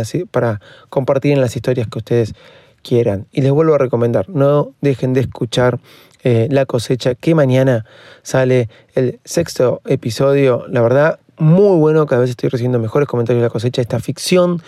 en 1.31 1.41
las 1.41 1.55
historias 1.55 1.87
que 1.87 1.97
ustedes 1.97 2.35
quieran. 2.83 3.27
Y 3.31 3.41
les 3.41 3.51
vuelvo 3.51 3.73
a 3.73 3.77
recomendar, 3.77 4.29
no 4.29 4.73
dejen 4.81 5.13
de 5.13 5.21
escuchar 5.21 5.79
eh, 6.23 6.47
La 6.51 6.65
cosecha, 6.65 7.15
que 7.15 7.33
mañana 7.35 7.85
sale 8.21 8.69
el 8.93 9.19
sexto 9.25 9.81
episodio. 9.85 10.65
La 10.69 10.81
verdad, 10.81 11.19
muy 11.37 11.77
bueno, 11.77 12.05
cada 12.05 12.21
vez 12.21 12.29
estoy 12.29 12.49
recibiendo 12.49 12.79
mejores 12.79 13.07
comentarios 13.07 13.41
de 13.41 13.47
La 13.47 13.51
cosecha, 13.51 13.81
esta 13.81 13.99
ficción 13.99 14.61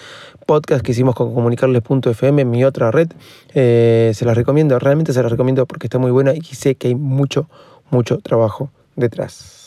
podcast 0.45 0.85
que 0.85 0.91
hicimos 0.91 1.15
con 1.15 1.33
comunicarles.fm, 1.33 2.45
mi 2.45 2.63
otra 2.63 2.91
red. 2.91 3.09
Eh, 3.53 4.11
se 4.13 4.25
las 4.25 4.35
recomiendo, 4.37 4.77
realmente 4.79 5.13
se 5.13 5.21
las 5.21 5.31
recomiendo 5.31 5.65
porque 5.65 5.87
está 5.87 5.97
muy 5.97 6.11
buena 6.11 6.33
y 6.33 6.41
sé 6.41 6.75
que 6.75 6.89
hay 6.89 6.95
mucho, 6.95 7.49
mucho 7.89 8.19
trabajo 8.19 8.69
detrás. 8.95 9.64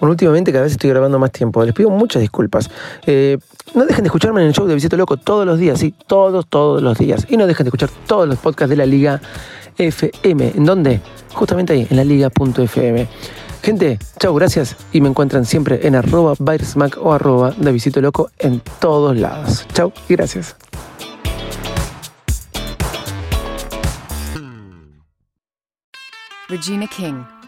Bueno, 0.00 0.12
últimamente 0.12 0.52
cada 0.52 0.64
vez 0.64 0.72
estoy 0.72 0.90
grabando 0.90 1.18
más 1.18 1.32
tiempo. 1.32 1.64
Les 1.64 1.74
pido 1.74 1.90
muchas 1.90 2.20
disculpas. 2.20 2.70
Eh, 3.06 3.38
no 3.74 3.86
dejen 3.86 4.04
de 4.04 4.08
escucharme 4.08 4.40
en 4.40 4.48
el 4.48 4.52
show 4.52 4.66
de 4.66 4.74
Visito 4.74 4.96
Loco 4.96 5.16
todos 5.16 5.46
los 5.46 5.58
días, 5.58 5.78
sí, 5.78 5.94
todos, 6.06 6.46
todos 6.46 6.82
los 6.82 6.98
días. 6.98 7.26
Y 7.28 7.36
no 7.36 7.46
dejen 7.46 7.64
de 7.64 7.68
escuchar 7.68 7.90
todos 8.06 8.28
los 8.28 8.38
podcasts 8.38 8.70
de 8.70 8.76
la 8.76 8.86
Liga 8.86 9.20
FM. 9.78 10.52
¿En 10.56 10.64
dónde? 10.64 11.00
Justamente 11.32 11.72
ahí, 11.72 11.86
en 11.90 11.96
la 11.96 12.04
liga.fm. 12.04 13.08
Gente, 13.62 13.98
chao, 14.18 14.34
gracias. 14.34 14.76
Y 14.92 15.00
me 15.00 15.08
encuentran 15.08 15.46
siempre 15.46 15.86
en 15.86 15.94
arroba 15.94 16.34
o 17.00 17.12
arroba 17.12 17.52
de 17.56 17.72
Visito 17.72 18.00
Loco 18.00 18.30
en 18.38 18.60
todos 18.78 19.16
lados. 19.16 19.66
Chao 19.72 19.92
y 20.08 20.14
gracias. 20.14 20.54
Regina 26.48 26.86
King 26.86 27.24